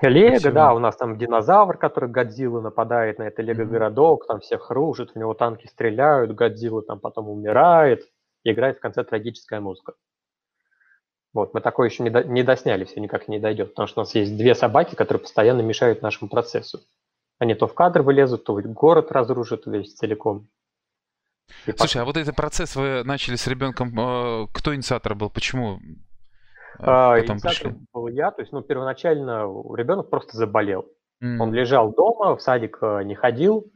[0.03, 5.12] Лего, да, у нас там динозавр, который Годзилла нападает на это Лего-городок, там всех рушит,
[5.12, 8.03] в него танки стреляют, Годзилла там потом умирает,
[8.45, 9.95] и играет в конце трагическая музыка.
[11.33, 14.05] Вот, мы такое еще не, до, не досняли, все никак не дойдет, потому что у
[14.05, 16.81] нас есть две собаки, которые постоянно мешают нашему процессу.
[17.38, 20.49] Они то в кадр вылезут, то город разрушат весь целиком.
[21.66, 25.79] И Слушай, а вот этот процесс вы начали с ребенком, э, кто инициатор был, почему?
[26.79, 27.87] Э, а, инициатор пришли?
[27.92, 29.44] был я, то есть, ну, первоначально
[29.75, 30.87] ребенок просто заболел.
[31.22, 31.38] Mm.
[31.40, 33.72] Он лежал дома, в садик э, не ходил,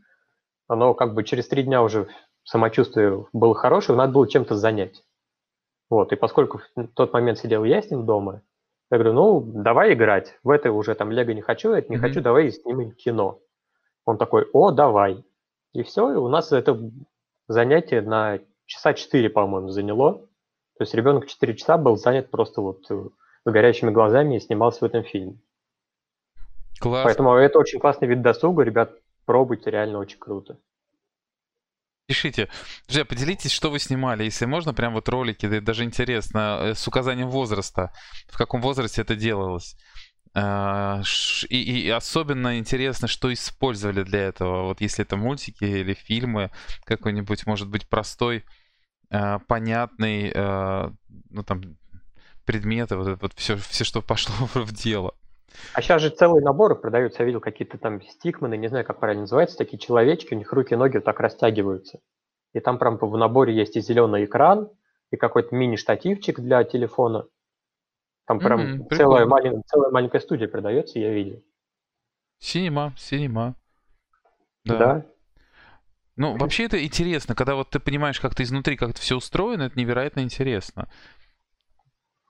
[0.68, 2.08] но как бы через три дня уже
[2.44, 5.04] самочувствие было хорошее, надо было чем-то занять.
[5.88, 8.42] Вот, и поскольку в тот момент сидел я с ним дома,
[8.90, 10.38] я говорю, ну, давай играть.
[10.42, 12.00] В это уже там Лего не хочу, это не mm-hmm.
[12.00, 13.40] хочу, давай снимем кино.
[14.04, 15.24] Он такой, о, давай.
[15.72, 16.78] И все, и у нас это
[17.48, 20.26] занятие на часа 4, по-моему, заняло.
[20.78, 23.08] То есть ребенок 4 часа был занят просто вот э,
[23.44, 25.38] с горящими глазами и снимался в этом фильме.
[26.80, 27.04] Класс.
[27.04, 28.92] Поэтому это очень классный вид досуга, ребят,
[29.26, 30.58] пробуйте, реально очень круто.
[32.06, 32.48] Пишите.
[32.88, 37.28] Друзья, поделитесь, что вы снимали, если можно, прям вот ролики, даже интересно, э, с указанием
[37.28, 37.92] возраста,
[38.26, 39.76] в каком возрасте это делалось.
[40.32, 41.02] А,
[41.48, 44.64] и, и особенно интересно, что использовали для этого.
[44.64, 46.50] Вот если это мультики или фильмы,
[46.84, 48.44] какой-нибудь, может быть, простой,
[49.10, 50.92] а, понятный, а,
[51.30, 51.76] ну там,
[52.44, 55.14] предметы, вот вот все, все, что пошло в дело.
[55.74, 57.22] А сейчас же целые наборы продаются.
[57.22, 60.74] Я видел какие-то там стикманы, не знаю, как правильно называется, такие человечки, у них руки
[60.74, 61.98] и ноги вот так растягиваются.
[62.52, 64.70] И там прям в наборе есть и зеленый экран,
[65.10, 67.26] и какой-то мини-штативчик для телефона.
[68.30, 69.60] Там прям mm-hmm, целая, малень...
[69.66, 71.42] целая маленькая студия продается, я видел.
[72.38, 73.56] Синема, синема.
[74.64, 74.78] Да.
[74.78, 75.06] да.
[76.14, 79.64] Ну, вообще это интересно, когда вот ты понимаешь, как ты изнутри, как это все устроено,
[79.64, 80.88] это невероятно интересно.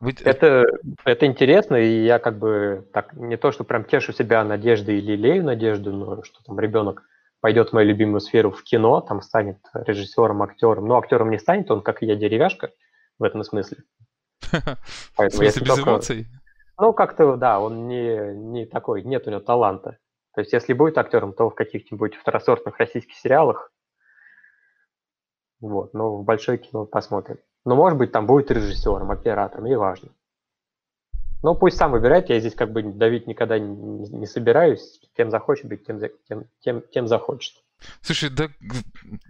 [0.01, 0.15] Вы...
[0.25, 0.65] Это,
[1.05, 5.15] это интересно, и я как бы так не то, что прям тешу себя надеждой или
[5.17, 7.03] лею надежду, но что там ребенок
[7.43, 10.89] пойдет в мою любимую сферу в кино, там станет режиссером, актером.
[10.89, 12.71] Но актером не станет, он как и я деревяшка
[13.19, 13.85] в этом смысле.
[15.17, 15.91] Поэтому в смысле, без только...
[15.91, 16.27] эмоций?
[16.79, 19.99] Ну, как-то, да, он не, не такой, нет у него таланта.
[20.35, 23.73] То есть, если будет актером, то в каких-нибудь второсортных российских сериалах.
[25.61, 27.39] Вот, но в большое кино посмотрим.
[27.65, 30.11] Но, может быть, там будет режиссером, оператором, не важно.
[31.43, 35.01] Ну, пусть сам выбирает, я здесь как бы давить никогда не, не собираюсь.
[35.17, 37.55] Кем захочет быть, тем, тем, тем, тем захочет.
[38.03, 38.49] Слушай, да,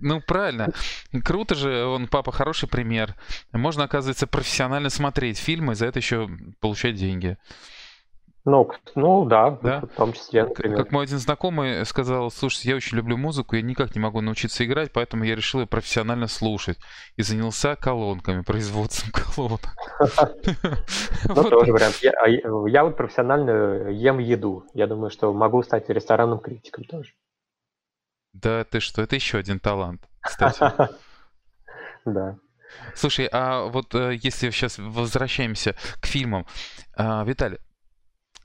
[0.00, 0.72] ну правильно.
[1.24, 3.14] Круто же, он папа хороший пример.
[3.52, 6.28] Можно, оказывается, профессионально смотреть фильмы, за это еще
[6.60, 7.36] получать деньги.
[8.46, 10.78] Ну, ну да, да, в том числе, например.
[10.78, 14.64] Как мой один знакомый сказал, слушайте, я очень люблю музыку, я никак не могу научиться
[14.64, 16.78] играть, поэтому я решил ее профессионально слушать.
[17.16, 19.76] И занялся колонками, производством колонок.
[21.28, 22.00] Ну, тоже вариант.
[22.02, 22.28] А
[22.68, 24.64] я вот профессионально ем еду.
[24.72, 27.12] Я думаю, что могу стать ресторанным критиком тоже.
[28.32, 30.62] Да ты что, это еще один талант, кстати.
[32.06, 32.38] Да.
[32.94, 36.46] Слушай, а вот э, если сейчас возвращаемся к фильмам,
[36.96, 37.58] а, Виталий,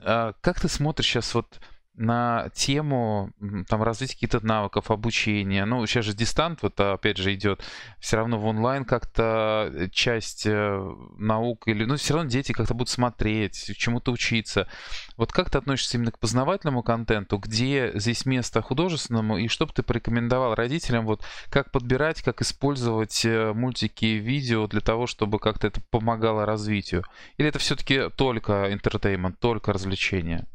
[0.00, 1.58] а как ты смотришь сейчас вот
[1.96, 3.30] на тему
[3.68, 5.64] там развития каких-то навыков, обучения.
[5.64, 7.62] Ну, сейчас же дистант, вот опять же идет,
[8.00, 12.74] все равно в онлайн как-то э, часть э, наук или, ну, все равно дети как-то
[12.74, 14.68] будут смотреть, чему-то учиться.
[15.16, 19.72] Вот как ты относишься именно к познавательному контенту, где здесь место художественному, и что бы
[19.72, 25.66] ты порекомендовал родителям, вот как подбирать, как использовать э, мультики видео для того, чтобы как-то
[25.66, 27.04] это помогало развитию?
[27.38, 30.46] Или это все-таки только entertainment, только развлечение?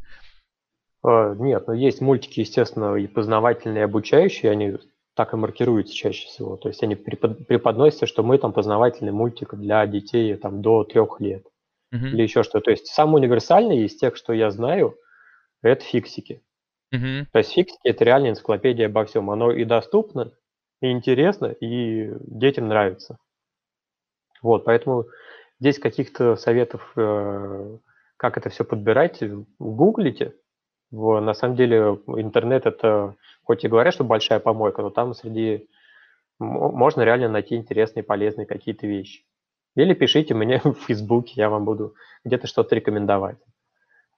[1.04, 4.78] А, нет, но есть мультики, естественно, и познавательные, и обучающие, они
[5.16, 6.58] так и маркируются чаще всего.
[6.58, 11.46] То есть они преподносятся, что мы там познавательный мультик для детей там, до трех лет.
[11.94, 12.08] Uh-huh.
[12.08, 12.62] Или еще что.
[12.62, 14.98] То есть самый универсальный из тех, что я знаю,
[15.62, 16.42] это фиксики.
[16.94, 17.26] Uh-huh.
[17.32, 19.30] То есть фиксики это реальная энциклопедия обо всем.
[19.30, 20.32] Оно и доступно,
[20.82, 23.18] и интересно, и детям нравится.
[24.42, 25.06] Вот, поэтому
[25.60, 27.78] здесь каких-то советов, э,
[28.18, 29.22] как это все подбирать,
[29.60, 30.34] гуглите, в,
[30.92, 35.68] на самом деле интернет это, хоть и говорят, что большая помойка, но там среди
[36.40, 39.24] можно реально найти интересные, полезные какие-то вещи.
[39.76, 43.38] Или пишите мне в Фейсбуке, я вам буду где-то что-то рекомендовать.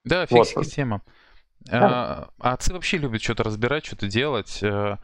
[0.03, 0.67] Да, фиксики вот.
[0.67, 1.01] тема.
[1.59, 2.29] Да.
[2.39, 4.61] А, отцы вообще любят что-то разбирать, что-то делать.
[4.61, 4.97] Э,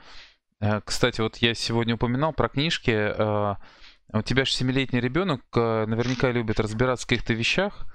[0.60, 2.92] э, кстати, вот я сегодня упоминал про книжки.
[4.12, 7.86] Э, у тебя же семилетний ребенок наверняка любит разбираться в каких-то вещах.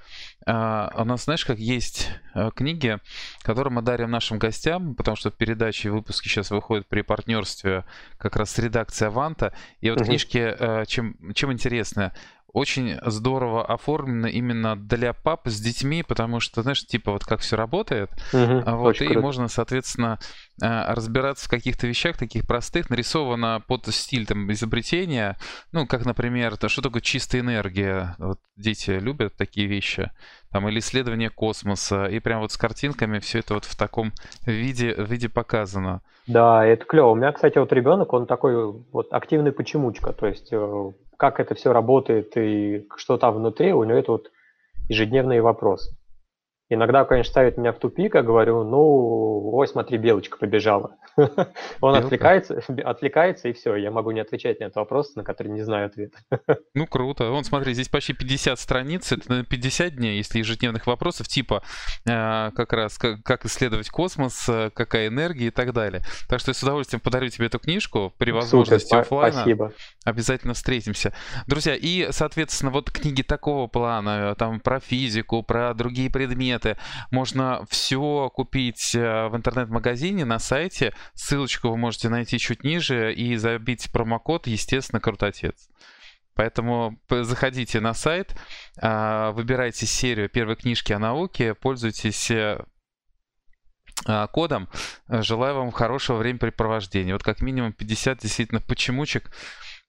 [0.47, 2.99] А, у нас, знаешь, как есть э, книги,
[3.43, 7.85] которые мы дарим нашим гостям, потому что передачи и выпуски сейчас выходят при партнерстве
[8.19, 9.55] как раз с редакцией Аванта.
[9.81, 10.07] И вот угу.
[10.07, 12.13] книжки, э, чем, чем интересны,
[12.55, 17.57] очень здорово оформлено именно для пап с детьми, потому что, знаешь, типа вот как все
[17.57, 19.21] работает, угу, вот, и круто.
[19.21, 20.21] можно, соответственно,
[20.63, 25.37] э, разбираться в каких-то вещах таких простых, нарисовано под стиль там изобретения,
[25.73, 30.13] ну, как, например, то, что такое чистая энергия, вот дети любят такие вещи,
[30.53, 34.13] там, или исследование космоса, и прям вот с картинками все это вот в таком
[34.47, 36.03] виде, виде показано.
[36.29, 37.11] Да, это клево.
[37.11, 41.55] У меня, кстати, вот ребенок, он такой вот активный почемучка, то есть э, как это
[41.55, 44.31] все работает и что там внутри, у него это вот
[44.89, 45.97] ежедневные вопросы.
[46.71, 50.97] Иногда, конечно, ставит меня в тупик, я говорю, ну, ой, смотри, белочка побежала.
[51.83, 55.63] Он отвлекается, отвлекается, и все, я могу не отвечать на этот вопрос, на который не
[55.63, 56.19] знаю ответа.
[56.75, 57.31] Ну, круто.
[57.31, 61.63] Вон, смотри, здесь почти 50 страниц, это 50 дней, если ежедневных вопросов, типа
[62.07, 66.03] э, как раз, как, исследовать космос, э, какая энергия и так далее.
[66.29, 69.41] Так что я с удовольствием подарю тебе эту книжку при возможности Супер, офлайна.
[69.41, 69.73] Спасибо.
[70.05, 71.13] Обязательно встретимся.
[71.47, 76.77] Друзья, и, соответственно, вот книги такого плана, там про физику, про другие предметы, предметы.
[77.11, 80.95] Можно все купить э, в интернет-магазине на сайте.
[81.15, 85.69] Ссылочку вы можете найти чуть ниже и забить промокод, естественно, Крутотец.
[86.35, 88.37] Поэтому заходите на сайт,
[88.81, 92.59] а, выбирайте серию первой книжки о науке, пользуйтесь э,
[94.05, 94.69] а, кодом.
[95.09, 97.13] Желаю вам хорошего времяпрепровождения.
[97.13, 99.31] Вот как минимум 50 действительно почемучек.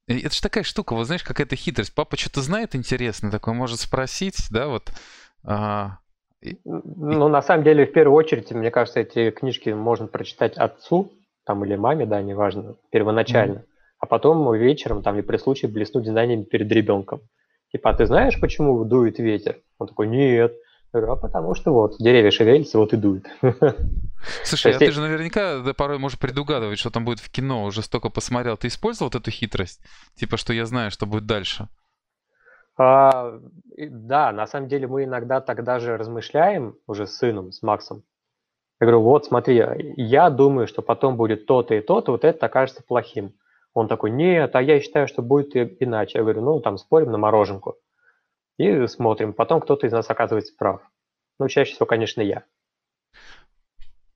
[0.08, 1.96] Это же такая штука, вот знаешь, какая-то хитрость.
[1.96, 4.92] Папа что-то знает интересно, такое может спросить, да, вот.
[5.44, 5.98] А,
[6.64, 11.12] ну, на самом деле, в первую очередь, мне кажется, эти книжки можно прочитать отцу,
[11.46, 14.00] там, или маме, да, неважно, первоначально, mm-hmm.
[14.00, 17.22] а потом вечером, там, и при случае блеснуть знаниями перед ребенком.
[17.72, 19.58] Типа, а ты знаешь, почему дует ветер?
[19.80, 20.54] Он такой, нет.
[20.94, 23.26] Я говорю, а потому что вот, деревья шевелятся, вот и дует.
[24.44, 27.82] Слушай, а ты же наверняка да, порой можешь предугадывать, что там будет в кино, уже
[27.82, 28.56] столько посмотрел.
[28.56, 29.82] Ты использовал вот эту хитрость?
[30.16, 31.68] Типа, что я знаю, что будет дальше?
[32.78, 33.40] А,
[33.78, 38.04] да, на самом деле мы иногда тогда же размышляем уже с сыном, с Максом.
[38.80, 39.64] Я говорю, вот смотри,
[39.96, 43.34] я думаю, что потом будет то-то и то-то, вот это окажется плохим.
[43.74, 46.18] Он такой, нет, а я считаю, что будет иначе.
[46.18, 47.78] Я говорю, ну там спорим на мороженку.
[48.58, 49.34] И смотрим.
[49.34, 50.82] Потом кто-то из нас оказывается прав.
[51.40, 52.44] Ну, чаще всего, конечно, я.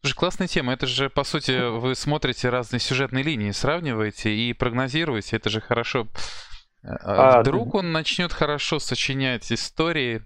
[0.01, 0.71] Слушай, классная тема.
[0.71, 5.35] Это же, по сути, вы смотрите разные сюжетные линии, сравниваете и прогнозируете.
[5.35, 6.07] Это же хорошо.
[6.83, 10.21] А, а вдруг он начнет хорошо сочинять истории,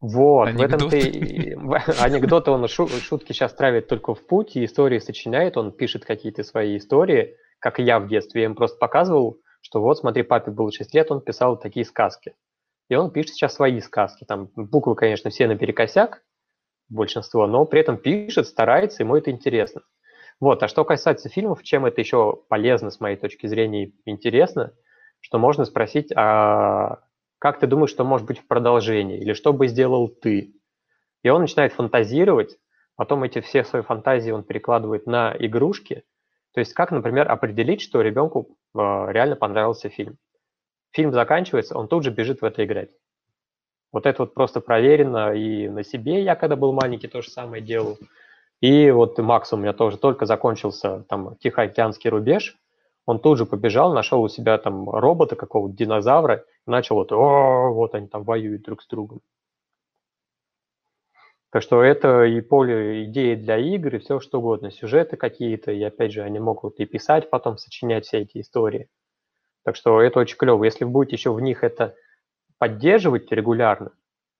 [0.00, 1.56] вот, анекдоты.
[1.56, 6.04] в этом-то анекдоты он шутки сейчас травит только в путь, и истории сочиняет, он пишет
[6.04, 8.42] какие-то свои истории, как я в детстве.
[8.42, 12.34] Я им просто показывал, что вот, смотри, папе было 6 лет, он писал такие сказки.
[12.88, 14.24] И он пишет сейчас свои сказки.
[14.24, 16.22] Там буквы, конечно, все наперекосяк,
[16.88, 19.82] большинство, но при этом пишет, старается, ему это интересно.
[20.38, 24.74] Вот, а что касается фильмов, чем это еще полезно, с моей точки зрения, интересно,
[25.26, 27.00] что можно спросить, а
[27.40, 30.54] как ты думаешь, что может быть в продолжении, или что бы сделал ты?
[31.24, 32.58] И он начинает фантазировать,
[32.94, 36.04] потом эти все свои фантазии он перекладывает на игрушки.
[36.54, 40.16] То есть как, например, определить, что ребенку э, реально понравился фильм.
[40.92, 42.90] Фильм заканчивается, он тут же бежит в это играть.
[43.90, 46.22] Вот это вот просто проверено и на себе.
[46.22, 47.98] Я когда был маленький, то же самое делал.
[48.60, 52.56] И вот Макс у меня тоже только закончился там Тихоокеанский рубеж.
[53.06, 57.94] Он тут же побежал, нашел у себя там робота какого-то, динозавра, начал вот, о, вот
[57.94, 59.20] они там воюют друг с другом.
[61.50, 65.82] Так что это и поле идеи для игр, и все что угодно, сюжеты какие-то, и
[65.82, 68.88] опять же они могут и писать потом, сочинять все эти истории.
[69.64, 70.64] Так что это очень клево.
[70.64, 71.94] Если вы будете еще в них это
[72.58, 73.92] поддерживать регулярно,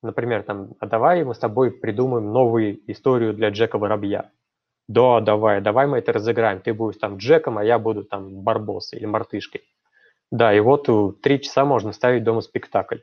[0.02, 4.30] например, там, а давай мы с тобой придумаем новую историю для Джека Воробья.
[4.88, 6.60] Да, давай, давай мы это разыграем.
[6.60, 9.62] Ты будешь там Джеком, а я буду там Барбосой или Мартышкой.
[10.30, 10.88] Да, и вот
[11.22, 12.98] три часа можно ставить дома спектакль.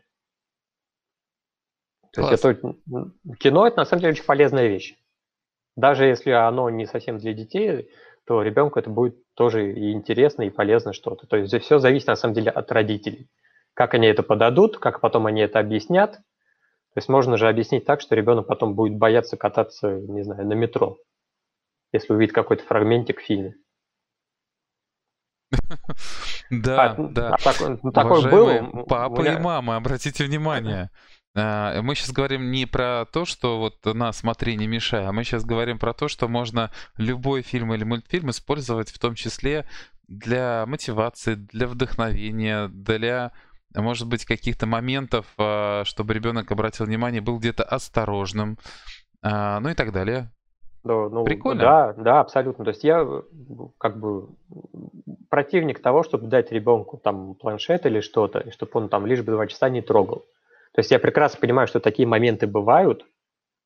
[2.12, 2.76] То есть это,
[3.40, 4.96] кино это на самом деле очень полезная вещь.
[5.76, 7.90] Даже если оно не совсем для детей,
[8.26, 11.28] то ребенку это будет тоже и интересно, и полезно что-то.
[11.28, 13.30] То есть все зависит на самом деле от родителей.
[13.74, 16.12] Как они это подадут, как потом они это объяснят.
[16.14, 20.54] То есть можно же объяснить так, что ребенок потом будет бояться кататься, не знаю, на
[20.54, 21.00] метро
[21.94, 23.56] если увидит какой-то фрагментик в фильме.
[26.50, 27.36] Да, а, да.
[27.36, 28.86] А ну, такой был.
[28.86, 30.92] Папа и мама, обратите внимание.
[31.36, 35.24] А, мы сейчас говорим не про то, что вот на смотри, не мешай, а мы
[35.24, 39.66] сейчас говорим про то, что можно любой фильм или мультфильм использовать в том числе
[40.08, 43.32] для мотивации, для вдохновения, для,
[43.74, 48.60] может быть, каких-то моментов, чтобы ребенок обратил внимание, был где-то осторожным,
[49.24, 50.30] ну и так далее.
[50.84, 51.62] Да, ну, Прикольно.
[51.62, 52.66] Да, да, абсолютно.
[52.66, 53.08] То есть я
[53.78, 54.30] как бы
[55.30, 59.32] противник того, чтобы дать ребенку там планшет или что-то, и чтобы он там лишь бы
[59.32, 60.26] два часа не трогал.
[60.74, 63.06] То есть я прекрасно понимаю, что такие моменты бывают,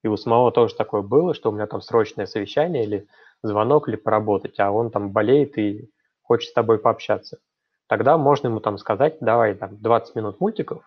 [0.03, 3.07] и у самого тоже такое было, что у меня там срочное совещание или
[3.41, 5.89] звонок, или поработать, а он там болеет и
[6.21, 7.39] хочет с тобой пообщаться.
[7.87, 10.83] Тогда можно ему там сказать, давай там 20 минут мультиков,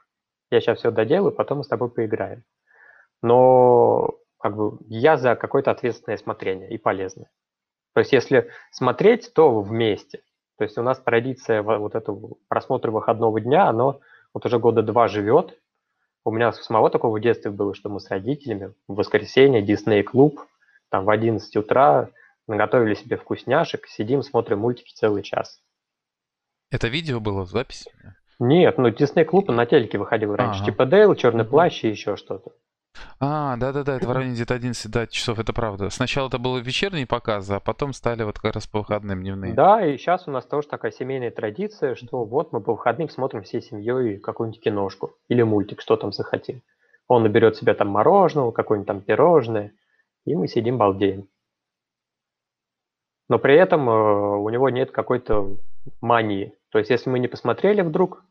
[0.51, 2.45] я сейчас все доделаю, потом мы с тобой поиграем.
[3.23, 7.31] Но как бы я за какое-то ответственное смотрение и полезное.
[7.95, 10.23] То есть если смотреть, то вместе.
[10.57, 14.01] То есть у нас традиция вот этого просмотра выходного дня, оно
[14.33, 15.59] вот уже года два живет.
[16.25, 20.41] У меня самого такого в детстве было, что мы с родителями в воскресенье, Дисней клуб,
[20.91, 22.11] там в 11 утра
[22.47, 25.61] наготовили себе вкусняшек, сидим, смотрим мультики целый час.
[26.71, 27.91] Это видео было в записи?
[28.39, 30.63] Нет, ну Дисней клуб на телеке выходил раньше.
[30.63, 30.71] Ага.
[30.71, 32.53] Типа Дейл, Черный плащ и еще что-то.
[33.19, 35.91] А, да-да-да, это в районе где-то 11 да, часов, это правда.
[35.91, 39.53] Сначала это было вечерние показы, а потом стали вот как раз по выходным дневные.
[39.53, 43.43] Да, и сейчас у нас тоже такая семейная традиция, что вот мы по выходным смотрим
[43.43, 46.63] всей семьей какую-нибудь киношку или мультик, что там захотим.
[47.09, 49.73] Он наберет себе там мороженого, какое-нибудь там пирожное,
[50.25, 51.29] и мы сидим балдеем.
[53.29, 55.57] Но при этом э, у него нет какой-то
[56.01, 56.55] мании.
[56.71, 58.25] То есть если мы не посмотрели вдруг,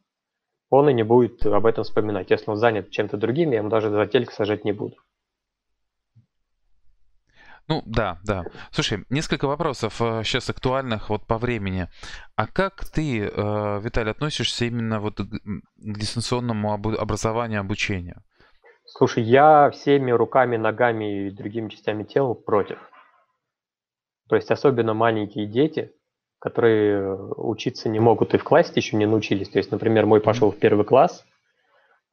[0.69, 2.29] он и не будет об этом вспоминать.
[2.29, 4.95] Если он занят чем-то другим, я ему даже за тельк сажать не буду.
[7.67, 8.45] Ну да, да.
[8.71, 11.87] Слушай, несколько вопросов сейчас э, актуальных вот по времени.
[12.35, 15.27] А как ты, э, Виталий, относишься именно вот к
[15.77, 18.23] дистанционному образованию, обучению?
[18.85, 22.79] Слушай, я всеми руками, ногами и другими частями тела против.
[24.29, 25.93] То есть особенно маленькие дети,
[26.39, 29.49] которые учиться не могут и в классе еще не научились.
[29.49, 31.25] То есть, например, мой пошел в первый класс,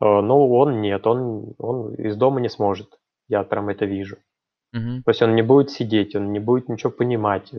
[0.01, 2.99] э, но он нет, он, он из дома не сможет.
[3.29, 4.17] Я прям это вижу.
[4.75, 5.03] Mm-hmm.
[5.05, 7.53] То есть он не будет сидеть, он не будет ничего понимать.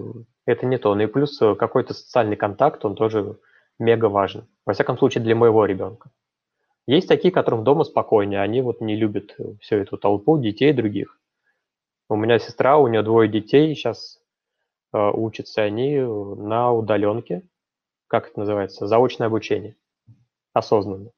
[0.45, 0.93] Это не то.
[0.93, 3.37] Ну и плюс э, какой-то социальный контакт, он тоже
[3.79, 4.45] мега важен.
[4.65, 6.11] Во всяком случае, для моего ребенка.
[6.85, 11.19] Есть такие, которым дома спокойнее, они вот не любят всю эту толпу детей других.
[12.09, 14.16] У меня сестра, у нее двое детей, сейчас Э,
[15.13, 17.43] учатся они на удаленке,
[18.07, 19.75] как это называется, заочное обучение,
[20.53, 21.11] осознанно.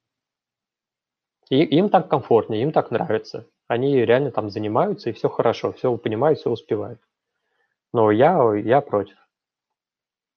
[1.50, 3.48] И им так комфортнее, им так нравится.
[3.68, 7.00] они реально там занимаются, и все хорошо, все понимают, все успевают.
[7.94, 9.16] Но я, я против.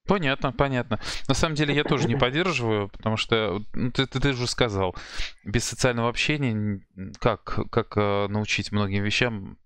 [0.06, 0.98] Понятно, понятно.
[1.28, 4.96] На самом деле я тоже не поддерживаю, потому что ну, ты, ты, ты уже сказал,
[5.44, 6.80] без социального общения
[7.20, 9.58] как, как э, научить многим вещам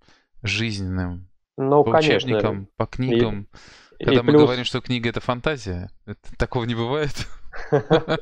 [0.42, 1.28] жизненным?
[1.56, 2.16] Ну, по конечно.
[2.16, 3.48] учебникам, по книгам.
[3.98, 4.42] И, Когда и мы плюс...
[4.42, 7.14] говорим, что книга это фантазия, это, такого не бывает.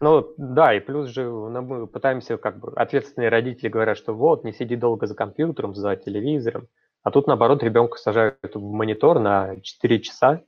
[0.00, 4.44] Ну, да, и плюс же ну, мы пытаемся, как бы, ответственные родители говорят, что вот,
[4.44, 6.68] не сиди долго за компьютером, за телевизором,
[7.02, 10.42] а тут, наоборот, ребенка сажают в монитор на 4 часа,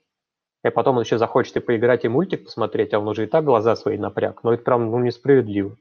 [0.65, 3.45] и потом он еще захочет и поиграть, и мультик посмотреть, а он уже и так
[3.45, 4.43] глаза свои напряг.
[4.43, 5.77] Но это прям ну, несправедливо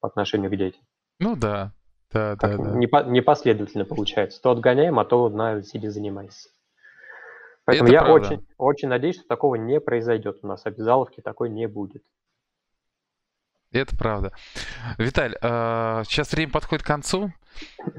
[0.00, 0.80] по отношению к детям.
[1.20, 1.72] Ну да,
[2.12, 2.78] да, как да, да.
[2.78, 4.40] Непо- непоследовательно получается.
[4.40, 6.48] То отгоняем, а то на сиди занимайся.
[7.64, 10.64] Поэтому это я очень, очень надеюсь, что такого не произойдет у нас.
[10.64, 12.02] Обязаловки такой не будет.
[13.70, 14.32] Это правда.
[14.96, 17.32] Виталь, сейчас а, время подходит к концу.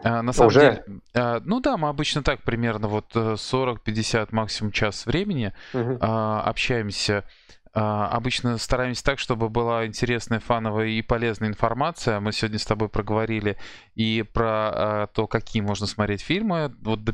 [0.03, 0.59] А, на самом Уже?
[0.59, 0.83] деле,
[1.13, 5.97] а, ну да, мы обычно так примерно вот 40-50 э, максимум час времени угу.
[6.01, 7.23] общаемся.
[7.71, 12.19] А, обычно стараемся так, чтобы была интересная, фановая и полезная информация.
[12.19, 13.57] Мы сегодня с тобой проговорили
[13.95, 17.13] и про а, то, какие можно смотреть фильмы, вот до,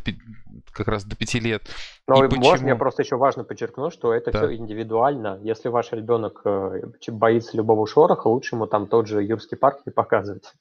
[0.72, 1.64] как раз до пяти лет.
[2.08, 2.68] Но и можно, почему...
[2.70, 4.40] я просто еще важно подчеркну, что это да.
[4.40, 5.40] все индивидуально.
[5.42, 9.92] Если ваш ребенок э, боится любого шороха, лучше ему там тот же Юрский парк не
[9.94, 10.54] показывать.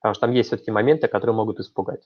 [0.00, 2.02] Потому что там есть все-таки моменты, которые могут испугать.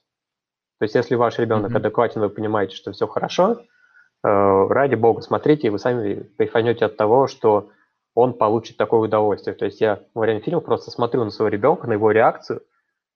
[0.78, 1.76] То есть если ваш ребенок mm-hmm.
[1.76, 3.60] адекватен, вы понимаете, что все хорошо,
[4.22, 7.70] ради бога, смотрите, и вы сами кайфанете от того, что
[8.14, 9.54] он получит такое удовольствие.
[9.54, 12.62] То есть я во время фильма просто смотрю на своего ребенка, на его реакцию,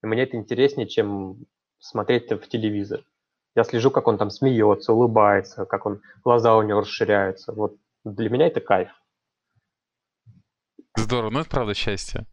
[0.03, 1.47] и мне это интереснее, чем
[1.79, 3.05] смотреть в телевизор.
[3.55, 7.53] Я слежу, как он там смеется, улыбается, как он, глаза у него расширяются.
[7.53, 8.91] Вот для меня это кайф.
[10.97, 12.27] Здорово, ну это правда счастье.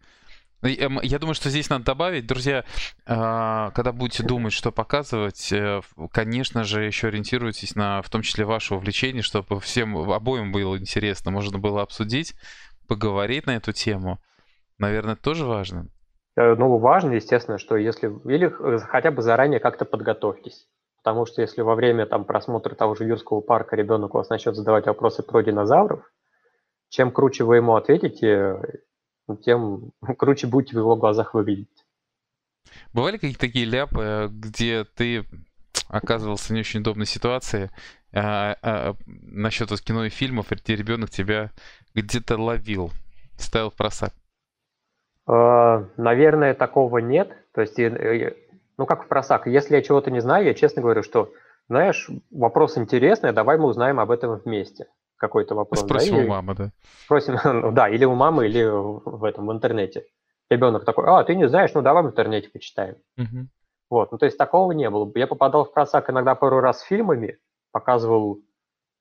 [0.62, 0.70] Ну,
[1.01, 2.64] я думаю, что здесь надо добавить, друзья,
[3.07, 5.82] а, когда будете думать, что показывать, э,
[6.12, 11.32] конечно же, еще ориентируйтесь на, в том числе, ваше увлечение, чтобы всем обоим было интересно,
[11.32, 12.36] можно было обсудить,
[12.88, 14.20] поговорить на эту тему.
[14.78, 15.88] Наверное, это тоже важно.
[16.36, 18.07] Э, ну, важно, естественно, что если...
[18.32, 18.51] Или
[18.82, 20.68] хотя бы заранее как-то подготовьтесь.
[21.03, 24.55] Потому что если во время там, просмотра того же юрского парка ребенок у вас начнет
[24.55, 26.03] задавать вопросы про динозавров,
[26.89, 28.59] чем круче вы ему ответите,
[29.38, 31.86] тем круче будете в его глазах выглядеть.
[32.93, 35.25] Бывали какие-то такие ляпы, где ты
[35.88, 37.69] оказывался в не очень удобной ситуации
[38.13, 41.51] а, а, насчет вот кино и фильмов, где ребенок тебя
[41.93, 42.91] где-то ловил,
[43.38, 44.13] ставил в просак?
[45.27, 47.36] А, наверное, такого нет.
[47.53, 47.77] То есть,
[48.77, 51.34] ну как в просак, если я чего-то не знаю, я честно говорю, что,
[51.67, 54.88] знаешь, вопрос интересный, давай мы узнаем об этом вместе
[55.22, 55.82] какой-то вопрос.
[55.82, 56.72] Спросим да, у мамы, да.
[57.05, 60.05] Спросим, ну, да, или у мамы, или в этом, в интернете.
[60.49, 62.95] Ребенок такой, а, ты не знаешь, ну давай в интернете почитаем.
[63.17, 63.47] Угу.
[63.91, 65.09] Вот, ну то есть такого не было.
[65.15, 67.38] Я попадал в просак иногда пару раз с фильмами,
[67.72, 68.39] показывал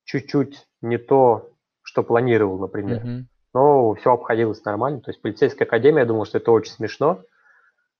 [0.04, 1.48] чуть-чуть не то,
[1.82, 2.98] что планировал, например.
[2.98, 3.26] Угу.
[3.54, 5.00] Но все обходилось нормально.
[5.00, 7.22] То есть полицейская академия, я думал, что это очень смешно.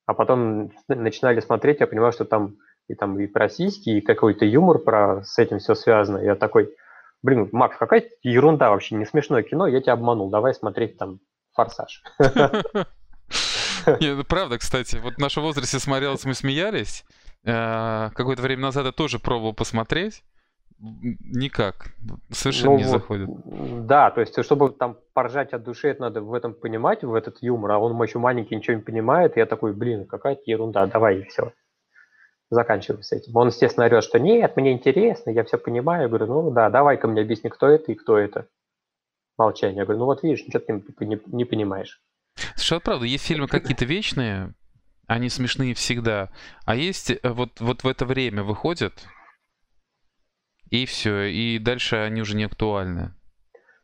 [0.06, 2.56] А потом начинали смотреть, я понимаю, что там
[2.86, 6.18] и там и про сиськи, и какой-то юмор про с этим все связано.
[6.18, 6.74] Я такой,
[7.22, 11.20] блин, Макс, какая ерунда вообще, не смешное кино, я тебя обманул, давай смотреть там
[11.52, 12.02] «Форсаж».
[13.86, 17.04] Нет, ну правда, кстати, вот в нашем возрасте смотрелось, мы смеялись.
[17.44, 20.22] Э, какое-то время назад я тоже пробовал посмотреть.
[20.78, 21.92] Никак.
[22.30, 23.28] Совершенно ну, не заходит.
[23.86, 27.42] Да, то есть, чтобы там поржать от души, это надо в этом понимать, в этот
[27.42, 31.20] юмор, а он еще маленький, ничего не понимает, и я такой, блин, какая-то ерунда, давай,
[31.20, 31.52] и все
[32.51, 33.34] заканчиваем с этим.
[33.36, 36.03] Он, естественно, орет, что нет, мне интересно, я все понимаю.
[36.03, 38.48] Я говорю, ну да, давай-ка мне объясни, кто это и кто это.
[39.38, 39.78] Молчание.
[39.78, 42.03] Я говорю, ну вот видишь, ничего ты не, не понимаешь.
[42.57, 44.55] Слушай, вот правда, есть фильмы какие-то вечные,
[45.07, 46.30] они смешные всегда,
[46.66, 48.92] а есть э, вот, вот в это время выходят,
[50.70, 53.14] и все, и дальше они уже не актуальны.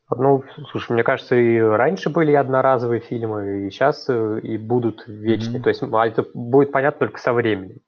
[0.08, 5.58] Ну, слушай, мне кажется, и раньше были одноразовые фильмы, и сейчас э, и будут вечные.
[5.58, 5.62] Mm-hmm.
[5.62, 7.80] То есть а это будет понятно только со временем.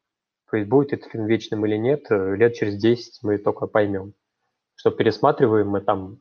[0.51, 4.15] То есть будет этот фильм вечным или нет, э, лет через 10 мы только поймем.
[4.77, 6.19] Что пересматриваем мы там,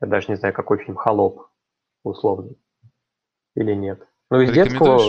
[0.00, 1.48] я даже не знаю, какой фильм, «Холоп»
[2.04, 2.52] условно,
[3.56, 4.06] или нет.
[4.30, 5.00] Ну, из детского...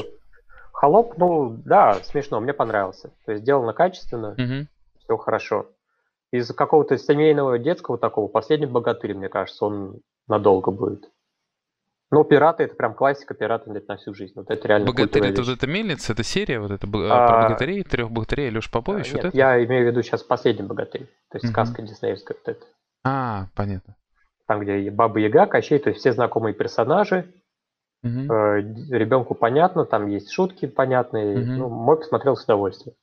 [0.71, 3.11] «Холоп», ну, да, смешно, мне понравился.
[3.25, 4.67] То есть сделано качественно, угу.
[5.03, 5.67] все хорошо.
[6.31, 11.11] Из какого-то семейного детского такого, «Последний богатырь», мне кажется, он надолго будет.
[12.11, 14.33] Ну, пираты это прям классика, пираты это на всю жизнь.
[14.35, 17.83] Вот это реально Богатырь это вот эта мельница, это серия, вот это а, про богатырей,
[17.83, 19.37] трех богатырей, Леш Попович, нет, вот это?
[19.37, 21.51] Я имею в виду сейчас последний богатырь, то есть угу.
[21.51, 22.65] сказка диснеевская вот эта.
[23.03, 23.95] А, понятно.
[24.47, 27.31] Там, где Баба Яга, Кощей, то есть все знакомые персонажи,
[28.01, 28.33] Угу.
[28.91, 31.39] Ребенку понятно, там есть шутки понятные.
[31.39, 31.51] Угу.
[31.51, 32.95] Ну, мой посмотрел с удовольствием.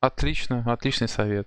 [0.00, 1.46] Отлично, отличный совет.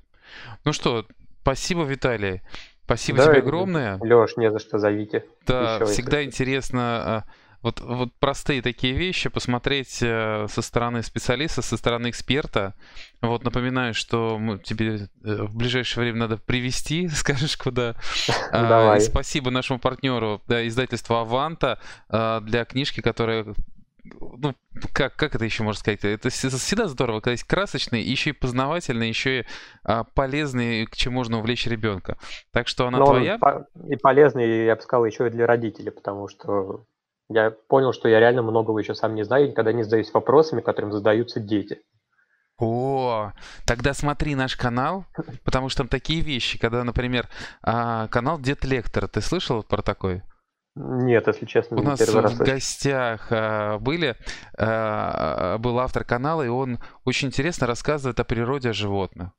[0.64, 1.06] Ну что,
[1.42, 2.42] спасибо, Виталий.
[2.86, 3.98] Спасибо да, тебе огромное.
[4.00, 5.26] Леш, не за что зовите.
[5.48, 7.24] Да, Еще всегда интересно а,
[7.66, 12.76] вот, вот простые такие вещи посмотреть э, со стороны специалиста, со стороны эксперта.
[13.22, 17.96] Вот напоминаю, что мы, тебе э, в ближайшее время надо привести, скажешь куда.
[18.52, 19.02] А, Давай.
[19.02, 23.48] Спасибо нашему партнеру, да, издательству Аванта а, для книжки, которая
[24.38, 24.54] ну,
[24.94, 26.04] как, как это еще можно сказать?
[26.04, 29.46] Это всегда здорово, когда есть красочный, еще и познавательный, еще и
[29.84, 32.18] а, полезный, к чему можно увлечь ребенка.
[32.52, 33.40] Так что она Но твоя.
[33.88, 36.86] И полезный, я бы сказал, еще и для родителей, потому что
[37.30, 40.62] я понял, что я реально многого еще сам не знаю и никогда не задаюсь вопросами,
[40.62, 41.82] которым задаются дети.
[42.58, 43.34] О,
[43.66, 45.06] тогда смотри наш канал,
[45.44, 47.28] потому что там такие вещи, когда, например,
[47.62, 50.24] а, канал Дед Лектор, ты слышал про такой?
[50.76, 54.18] Нет, если честно, У нас в раз гостях а, были,
[54.58, 59.32] а, был автор канала, и он очень интересно рассказывает о природе животных.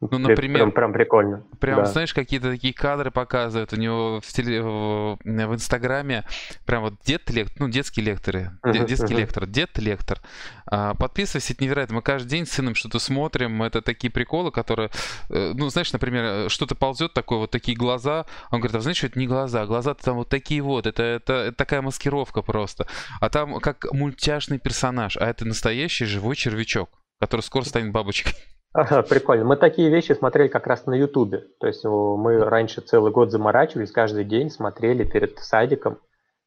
[0.00, 1.46] Ну, например, прям, прям прикольно.
[1.60, 1.84] Прям, да.
[1.84, 6.24] знаешь, какие-то такие кадры показывают у него в, теле, в, в Инстаграме.
[6.64, 9.18] Прям вот дед лектор, ну, детские лекторы, uh-huh, детский uh-huh.
[9.18, 10.20] лектор, дед лектор.
[10.64, 11.96] А, подписывайся, это невероятно.
[11.96, 13.62] Мы каждый день с сыном что-то смотрим.
[13.62, 14.90] Это такие приколы, которые,
[15.28, 18.24] э, ну, знаешь, например, что-то ползет такое, вот такие глаза.
[18.50, 20.86] Он говорит, а знаешь, что это не глаза, глаза-то там вот такие вот.
[20.86, 22.86] Это, это, это такая маскировка просто.
[23.20, 26.88] А там как мультяшный персонаж, а это настоящий живой червячок,
[27.20, 28.32] который скоро станет бабочкой.
[28.72, 29.44] Ага, прикольно.
[29.44, 31.46] Мы такие вещи смотрели как раз на Ютубе.
[31.58, 35.98] То есть мы раньше целый год заморачивались, каждый день смотрели перед садиком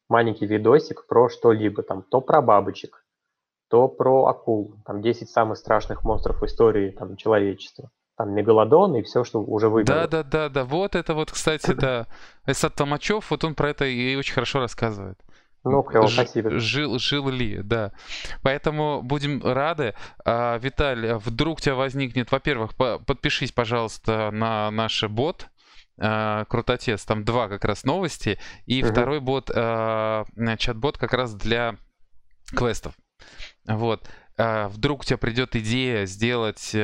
[0.08, 1.82] маленький видосик про что-либо.
[1.82, 3.04] Там то про бабочек,
[3.68, 4.76] то про акул.
[4.86, 7.90] Там 10 самых страшных монстров в истории там, человечества.
[8.16, 10.06] Там мегалодон и все, что уже выбрали.
[10.06, 10.64] Да, да, да, да.
[10.64, 12.06] Вот это вот, кстати, да.
[12.46, 15.18] Эсад Толмачев, вот он про это и очень хорошо рассказывает.
[15.64, 16.58] Ну, клево, спасибо.
[16.58, 17.92] Жил, жил ли, да.
[18.42, 19.94] Поэтому будем рады.
[20.24, 25.48] А, Виталь, вдруг у тебя возникнет, во-первых, по подпишись, пожалуйста, на наш бот,
[25.96, 28.90] Uh, Крутотец, там два как раз новости, и uh-huh.
[28.90, 30.26] второй бот, uh,
[30.58, 31.76] чат-бот как раз для
[32.46, 32.94] квестов.
[33.64, 34.10] Вот.
[34.36, 36.74] Uh, вдруг у тебя придет идея сделать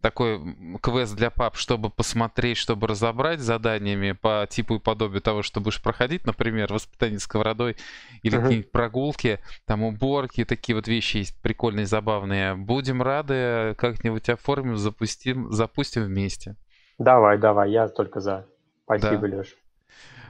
[0.00, 0.40] такой
[0.82, 5.82] квест для пап, чтобы посмотреть, чтобы разобрать заданиями по типу и подобию того, что будешь
[5.82, 7.76] проходить, например, воспитание сковородой
[8.22, 8.42] или uh-huh.
[8.42, 12.54] какие-нибудь прогулки, там уборки, такие вот вещи есть прикольные, забавные.
[12.54, 16.56] Будем рады, как-нибудь оформим, запустим, запустим вместе.
[16.98, 18.46] Давай, давай, я только за.
[18.84, 19.38] Спасибо, да.
[19.38, 19.56] Леш.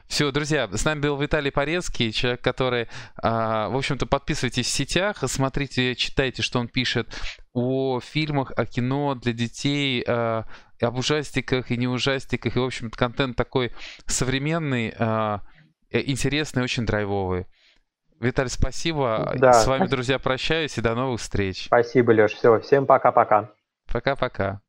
[0.08, 2.88] Все, друзья, с нами был Виталий Порецкий, человек, который,
[3.20, 7.08] а, в общем-то, подписывайтесь в сетях, смотрите, читайте, что он пишет
[7.52, 10.44] о фильмах, о кино для детей, а,
[10.80, 12.56] об ужастиках и не ужастиках.
[12.56, 13.72] И, в общем-то, контент такой
[14.06, 15.40] современный, а,
[15.90, 17.46] э, интересный, очень драйвовый.
[18.20, 19.34] Виталий, спасибо.
[19.36, 19.52] Да.
[19.52, 21.66] С вами, друзья, прощаюсь и до новых встреч.
[21.66, 22.32] Спасибо, Леш.
[22.32, 23.50] Все, всем пока-пока.
[23.92, 24.60] Пока-пока.